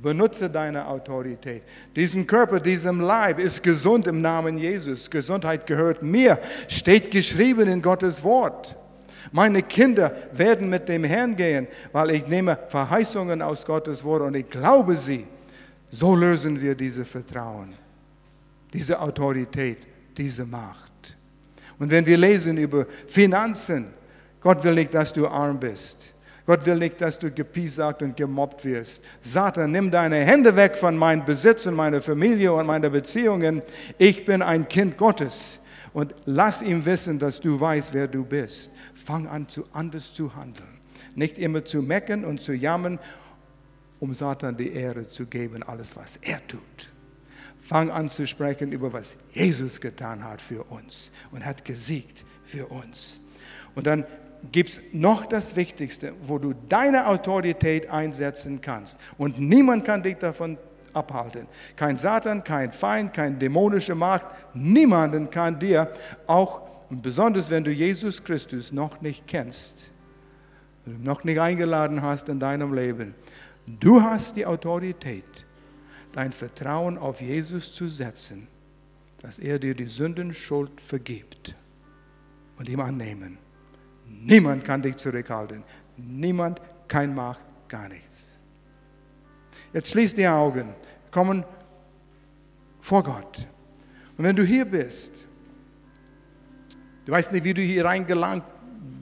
Benutze 0.01 0.49
deine 0.49 0.87
Autorität. 0.87 1.63
Diesen 1.95 2.27
Körper, 2.27 2.59
diesem 2.59 3.01
Leib 3.01 3.39
ist 3.39 3.63
gesund 3.63 4.07
im 4.07 4.21
Namen 4.21 4.57
Jesus. 4.57 5.09
Gesundheit 5.09 5.65
gehört 5.65 6.03
mir. 6.03 6.39
Steht 6.67 7.11
geschrieben 7.11 7.67
in 7.67 7.81
Gottes 7.81 8.23
Wort. 8.23 8.77
Meine 9.31 9.63
Kinder 9.63 10.13
werden 10.31 10.69
mit 10.69 10.87
dem 10.89 11.03
Herrn 11.03 11.35
gehen, 11.35 11.67
weil 11.91 12.11
ich 12.11 12.27
nehme 12.27 12.57
Verheißungen 12.69 13.41
aus 13.41 13.65
Gottes 13.65 14.03
Wort 14.03 14.23
und 14.23 14.35
ich 14.35 14.49
glaube 14.49 14.97
sie. 14.97 15.25
So 15.91 16.15
lösen 16.15 16.59
wir 16.61 16.75
diese 16.75 17.03
Vertrauen, 17.03 17.73
diese 18.73 18.99
Autorität, 18.99 19.79
diese 20.17 20.45
Macht. 20.45 21.17
Und 21.79 21.89
wenn 21.89 22.05
wir 22.05 22.17
lesen 22.17 22.57
über 22.57 22.85
Finanzen, 23.07 23.87
Gott 24.41 24.63
will 24.63 24.75
nicht, 24.75 24.93
dass 24.93 25.11
du 25.13 25.27
arm 25.27 25.59
bist. 25.59 26.13
Gott 26.45 26.65
will 26.65 26.77
nicht, 26.77 26.99
dass 26.99 27.19
du 27.19 27.29
gepiesackt 27.29 28.01
und 28.01 28.17
gemobbt 28.17 28.65
wirst. 28.65 29.03
Satan, 29.21 29.71
nimm 29.71 29.91
deine 29.91 30.17
Hände 30.17 30.55
weg 30.55 30.77
von 30.77 30.97
meinem 30.97 31.23
Besitz 31.23 31.67
und 31.67 31.75
meiner 31.75 32.01
Familie 32.01 32.51
und 32.53 32.65
meiner 32.65 32.89
Beziehungen. 32.89 33.61
Ich 33.97 34.25
bin 34.25 34.41
ein 34.41 34.67
Kind 34.67 34.97
Gottes. 34.97 35.59
Und 35.93 36.13
lass 36.25 36.61
ihm 36.61 36.83
wissen, 36.85 37.19
dass 37.19 37.39
du 37.39 37.59
weißt, 37.59 37.93
wer 37.93 38.07
du 38.07 38.23
bist. 38.23 38.71
Fang 38.99 39.27
an, 39.27 39.47
zu 39.47 39.65
anders 39.73 40.13
zu 40.13 40.35
handeln. 40.35 40.79
Nicht 41.15 41.37
immer 41.37 41.65
zu 41.65 41.81
mecken 41.81 42.25
und 42.25 42.41
zu 42.41 42.53
jammern, 42.53 42.99
um 43.99 44.13
Satan 44.13 44.57
die 44.57 44.71
Ehre 44.71 45.07
zu 45.07 45.25
geben, 45.25 45.63
alles, 45.63 45.95
was 45.95 46.17
er 46.17 46.45
tut. 46.47 46.91
Fang 47.61 47.91
an 47.91 48.09
zu 48.09 48.25
sprechen 48.25 48.71
über 48.71 48.93
was 48.93 49.15
Jesus 49.31 49.81
getan 49.81 50.23
hat 50.23 50.41
für 50.41 50.63
uns 50.63 51.11
und 51.31 51.45
hat 51.45 51.65
gesiegt 51.65 52.25
für 52.45 52.67
uns. 52.67 53.21
Und 53.75 53.85
dann 53.85 54.05
gibt 54.51 54.69
es 54.69 54.81
noch 54.93 55.25
das 55.25 55.55
Wichtigste, 55.55 56.13
wo 56.23 56.37
du 56.37 56.53
deine 56.53 57.07
Autorität 57.07 57.89
einsetzen 57.89 58.61
kannst. 58.61 58.97
Und 59.17 59.39
niemand 59.39 59.85
kann 59.85 60.03
dich 60.03 60.15
davon 60.15 60.57
abhalten. 60.93 61.47
Kein 61.75 61.97
Satan, 61.97 62.43
kein 62.43 62.71
Feind, 62.71 63.13
kein 63.13 63.37
dämonische 63.37 63.95
Macht, 63.95 64.25
niemanden 64.53 65.29
kann 65.29 65.59
dir 65.59 65.93
auch 66.25 66.68
und 66.89 67.01
besonders 67.01 67.49
wenn 67.49 67.63
du 67.63 67.71
Jesus 67.71 68.23
Christus 68.23 68.71
noch 68.71 69.01
nicht 69.01 69.27
kennst, 69.27 69.93
noch 70.85 71.23
nicht 71.23 71.39
eingeladen 71.39 72.01
hast 72.01 72.29
in 72.29 72.39
deinem 72.39 72.73
Leben, 72.73 73.13
du 73.67 74.01
hast 74.01 74.35
die 74.35 74.45
Autorität, 74.45 75.45
dein 76.11 76.31
Vertrauen 76.31 76.97
auf 76.97 77.21
Jesus 77.21 77.71
zu 77.73 77.87
setzen, 77.87 78.47
dass 79.21 79.37
er 79.37 79.59
dir 79.59 79.75
die 79.75 79.85
Sündenschuld 79.85 80.81
vergibt 80.81 81.55
und 82.57 82.67
ihm 82.67 82.79
annehmen. 82.79 83.37
Niemand 84.07 84.65
kann 84.65 84.81
dich 84.81 84.97
zurückhalten. 84.97 85.63
Niemand, 85.97 86.59
kein 86.87 87.13
Macht, 87.13 87.41
gar 87.67 87.87
nichts. 87.89 88.39
Jetzt 89.71 89.89
schließ 89.91 90.15
die 90.15 90.27
Augen, 90.27 90.73
kommen 91.11 91.43
vor 92.81 93.03
Gott. 93.03 93.47
Und 94.17 94.23
wenn 94.23 94.35
du 94.35 94.43
hier 94.43 94.65
bist 94.65 95.28
Du 97.09 97.15
weißt 97.15 97.31
nicht, 97.31 97.43
wie 97.43 97.55
du 97.55 97.61
hier 97.63 97.85
reingelangt 97.85 98.43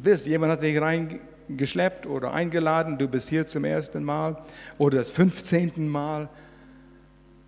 bist. 0.01 0.27
Jemand 0.27 0.53
hat 0.53 0.61
dich 0.61 0.79
reingeschleppt 0.79 2.07
oder 2.07 2.31
eingeladen. 2.31 2.97
Du 2.97 3.05
bist 3.05 3.27
hier 3.27 3.45
zum 3.45 3.65
ersten 3.65 4.01
Mal 4.01 4.41
oder 4.77 4.99
das 4.99 5.09
15. 5.09 5.89
Mal. 5.89 6.29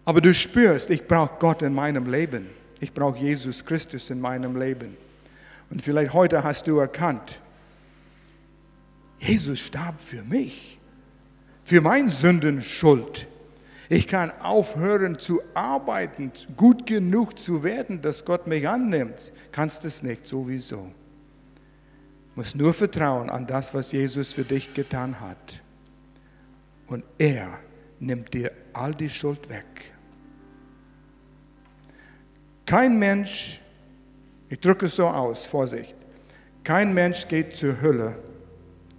Aber 0.03 0.19
du 0.19 0.33
spürst, 0.33 0.89
ich 0.89 1.07
brauche 1.07 1.39
Gott 1.39 1.61
in 1.61 1.73
meinem 1.73 2.11
Leben. 2.11 2.49
Ich 2.81 2.91
brauche 2.91 3.17
Jesus 3.17 3.63
Christus 3.63 4.09
in 4.09 4.19
meinem 4.19 4.59
Leben. 4.59 4.97
Und 5.69 5.81
vielleicht 5.81 6.11
heute 6.11 6.43
hast 6.43 6.67
du 6.67 6.79
erkannt, 6.79 7.39
Jesus 9.17 9.59
starb 9.59 10.01
für 10.01 10.23
mich, 10.23 10.77
für 11.63 11.79
meine 11.79 12.09
Sündenschuld. 12.09 13.28
Ich 13.91 14.07
kann 14.07 14.31
aufhören 14.39 15.17
zu 15.17 15.41
arbeiten, 15.55 16.31
gut 16.55 16.85
genug 16.85 17.39
zu 17.39 17.63
werden, 17.63 18.03
dass 18.03 18.23
Gott 18.23 18.45
mich 18.45 18.69
annimmt. 18.69 19.33
Kannst 19.51 19.83
es 19.83 20.03
nicht, 20.03 20.27
sowieso. 20.27 20.77
Du 22.35 22.41
musst 22.41 22.55
nur 22.55 22.71
vertrauen 22.71 23.31
an 23.31 23.47
das, 23.47 23.73
was 23.73 23.91
Jesus 23.91 24.31
für 24.31 24.43
dich 24.43 24.75
getan 24.75 25.19
hat. 25.19 25.61
Und 26.85 27.03
er 27.17 27.59
nimmt 27.99 28.31
dir 28.35 28.51
all 28.73 28.93
die 28.93 29.09
Schuld 29.09 29.49
weg. 29.49 29.65
Kein 32.67 32.99
Mensch, 32.99 33.59
ich 34.49 34.59
drücke 34.59 34.85
es 34.85 34.95
so 34.95 35.07
aus, 35.07 35.47
Vorsicht, 35.47 35.95
kein 36.63 36.93
Mensch 36.93 37.27
geht 37.27 37.57
zur 37.57 37.81
Hölle 37.81 38.15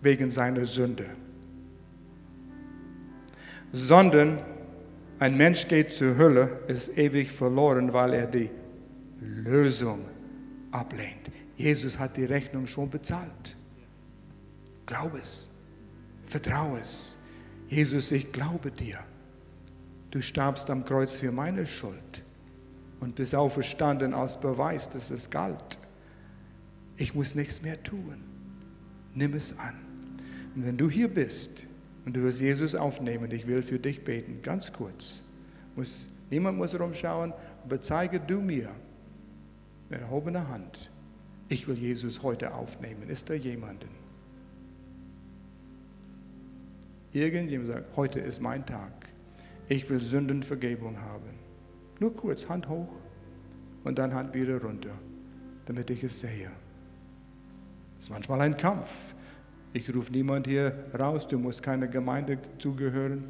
wegen 0.02 0.32
seiner 0.32 0.66
Sünde, 0.66 1.06
sondern 3.72 4.42
Ein 5.20 5.36
Mensch 5.36 5.68
geht 5.68 5.92
zur 5.92 6.16
Hölle, 6.16 6.60
ist 6.66 6.96
ewig 6.96 7.30
verloren, 7.30 7.92
weil 7.92 8.14
er 8.14 8.26
die 8.26 8.48
Lösung 9.20 10.06
ablehnt. 10.70 11.30
Jesus 11.58 11.98
hat 11.98 12.16
die 12.16 12.24
Rechnung 12.24 12.66
schon 12.66 12.88
bezahlt. 12.88 13.58
Glaub 14.86 15.14
es, 15.14 15.50
vertraue 16.24 16.80
es. 16.80 17.18
Jesus, 17.68 18.10
ich 18.12 18.32
glaube 18.32 18.70
dir. 18.70 18.98
Du 20.10 20.22
starbst 20.22 20.70
am 20.70 20.86
Kreuz 20.86 21.16
für 21.16 21.32
meine 21.32 21.66
Schuld 21.66 22.24
und 22.98 23.14
bist 23.14 23.34
auferstanden 23.34 24.14
als 24.14 24.40
Beweis, 24.40 24.88
dass 24.88 25.10
es 25.10 25.28
galt. 25.28 25.78
Ich 26.96 27.14
muss 27.14 27.34
nichts 27.34 27.60
mehr 27.60 27.82
tun. 27.82 28.24
Nimm 29.14 29.34
es 29.34 29.56
an. 29.58 29.74
Und 30.56 30.64
wenn 30.64 30.78
du 30.78 30.88
hier 30.88 31.08
bist 31.08 31.66
und 32.04 32.16
du 32.16 32.22
wirst 32.22 32.40
Jesus 32.40 32.74
aufnehmen, 32.74 33.30
ich 33.30 33.46
will 33.46 33.62
für 33.62 33.78
dich 33.78 34.04
beten, 34.04 34.40
ganz 34.42 34.72
kurz. 34.72 35.22
Muss, 35.76 36.10
niemand 36.30 36.58
muss 36.58 36.78
rumschauen, 36.78 37.32
aber 37.64 37.80
zeige 37.80 38.20
du 38.20 38.40
mir 38.40 38.70
mit 39.88 40.00
erhobener 40.00 40.48
Hand, 40.48 40.90
ich 41.48 41.66
will 41.66 41.76
Jesus 41.76 42.22
heute 42.22 42.54
aufnehmen. 42.54 43.08
Ist 43.08 43.28
da 43.28 43.34
jemanden? 43.34 43.88
Irgendjemand 47.12 47.72
sagt, 47.72 47.96
heute 47.96 48.20
ist 48.20 48.40
mein 48.40 48.64
Tag. 48.64 48.92
Ich 49.68 49.90
will 49.90 50.00
Sündenvergebung 50.00 51.00
haben. 51.00 51.30
Nur 51.98 52.14
kurz, 52.16 52.48
Hand 52.48 52.68
hoch 52.68 52.88
und 53.84 53.98
dann 53.98 54.14
Hand 54.14 54.32
wieder 54.34 54.62
runter, 54.62 54.94
damit 55.66 55.90
ich 55.90 56.04
es 56.04 56.20
sehe. 56.20 56.50
Es 57.98 58.04
ist 58.04 58.10
manchmal 58.10 58.40
ein 58.42 58.56
Kampf. 58.56 59.14
Ich 59.72 59.94
rufe 59.94 60.12
niemand 60.12 60.46
hier 60.46 60.84
raus, 60.98 61.28
du 61.28 61.38
musst 61.38 61.62
keiner 61.62 61.86
Gemeinde 61.86 62.38
zugehören. 62.58 63.24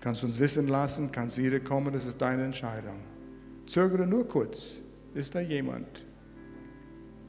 Kannst 0.00 0.24
uns 0.24 0.40
wissen 0.40 0.68
lassen, 0.68 1.12
kannst 1.12 1.38
wiederkommen, 1.38 1.92
das 1.92 2.06
ist 2.06 2.20
deine 2.20 2.44
Entscheidung. 2.44 2.98
Zögere 3.66 4.06
nur 4.06 4.26
kurz. 4.26 4.80
Ist 5.14 5.34
da 5.34 5.40
jemand? 5.40 6.04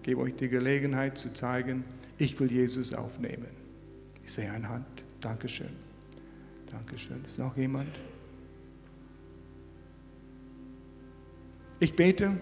Gebe 0.01 0.21
euch 0.21 0.35
die 0.35 0.49
Gelegenheit 0.49 1.17
zu 1.17 1.33
zeigen, 1.33 1.83
ich 2.17 2.39
will 2.39 2.51
Jesus 2.51 2.93
aufnehmen. 2.93 3.49
Ich 4.23 4.31
sehe 4.31 4.49
eine 4.51 4.69
Hand. 4.69 4.85
Dankeschön. 5.19 5.69
Dankeschön. 6.71 7.23
Ist 7.25 7.37
noch 7.37 7.55
jemand? 7.57 7.89
Ich 11.79 11.95
bete. 11.95 12.37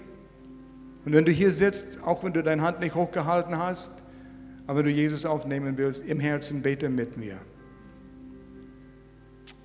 Und 1.03 1.13
wenn 1.13 1.25
du 1.25 1.31
hier 1.31 1.51
sitzt, 1.51 2.03
auch 2.03 2.23
wenn 2.23 2.33
du 2.33 2.43
deine 2.43 2.61
Hand 2.61 2.79
nicht 2.79 2.93
hochgehalten 2.93 3.57
hast, 3.57 3.91
aber 4.71 4.79
wenn 4.79 4.85
du 4.85 4.91
Jesus 4.91 5.25
aufnehmen 5.25 5.77
willst, 5.77 6.05
im 6.05 6.21
Herzen 6.21 6.61
bete 6.61 6.87
mit 6.87 7.17
mir. 7.17 7.35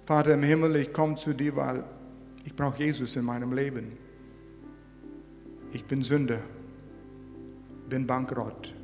Vater 0.05 0.35
im 0.35 0.43
Himmel, 0.43 0.75
ich 0.75 0.93
komme 0.93 1.15
zu 1.15 1.33
dir, 1.33 1.55
weil 1.55 1.85
ich 2.45 2.53
brauche 2.57 2.83
Jesus 2.83 3.15
in 3.15 3.25
meinem 3.25 3.53
Leben. 3.53 3.93
Ich 5.73 5.85
bin 5.85 6.03
Sünder, 6.03 6.41
bin 7.89 8.05
bankrott. 8.05 8.75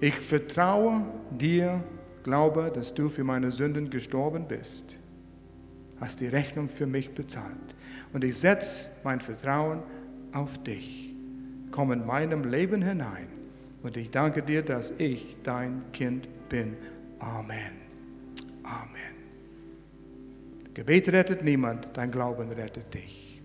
Ich 0.00 0.14
vertraue 0.14 1.04
dir, 1.30 1.84
glaube, 2.22 2.72
dass 2.74 2.94
du 2.94 3.10
für 3.10 3.24
meine 3.24 3.50
Sünden 3.50 3.90
gestorben 3.90 4.48
bist, 4.48 4.98
hast 6.00 6.20
die 6.20 6.28
Rechnung 6.28 6.70
für 6.70 6.86
mich 6.86 7.10
bezahlt. 7.10 7.76
Und 8.14 8.24
ich 8.24 8.38
setze 8.38 8.92
mein 9.04 9.20
Vertrauen 9.20 9.82
auf 10.32 10.56
dich. 10.62 11.14
Komm 11.70 11.92
in 11.92 12.06
meinem 12.06 12.44
Leben 12.44 12.80
hinein. 12.80 13.37
Und 13.82 13.96
ich 13.96 14.10
danke 14.10 14.42
dir, 14.42 14.62
dass 14.62 14.92
ich 14.98 15.36
dein 15.42 15.84
Kind 15.92 16.28
bin. 16.48 16.76
Amen. 17.20 17.72
Amen. 18.62 19.18
Gebet 20.74 21.08
rettet 21.08 21.42
niemand, 21.42 21.88
dein 21.94 22.10
Glauben 22.10 22.50
rettet 22.50 22.92
dich. 22.94 23.40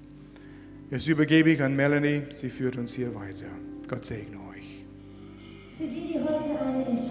Jetzt 0.92 1.08
übergebe 1.08 1.50
ich 1.50 1.62
an 1.64 1.76
Melanie, 1.76 2.24
sie 2.30 2.50
führt 2.50 2.78
uns 2.78 2.94
hier 2.94 3.16
weiter. 3.16 3.48
Gott 3.88 4.06
segne 4.06 4.38
euch. 4.52 4.86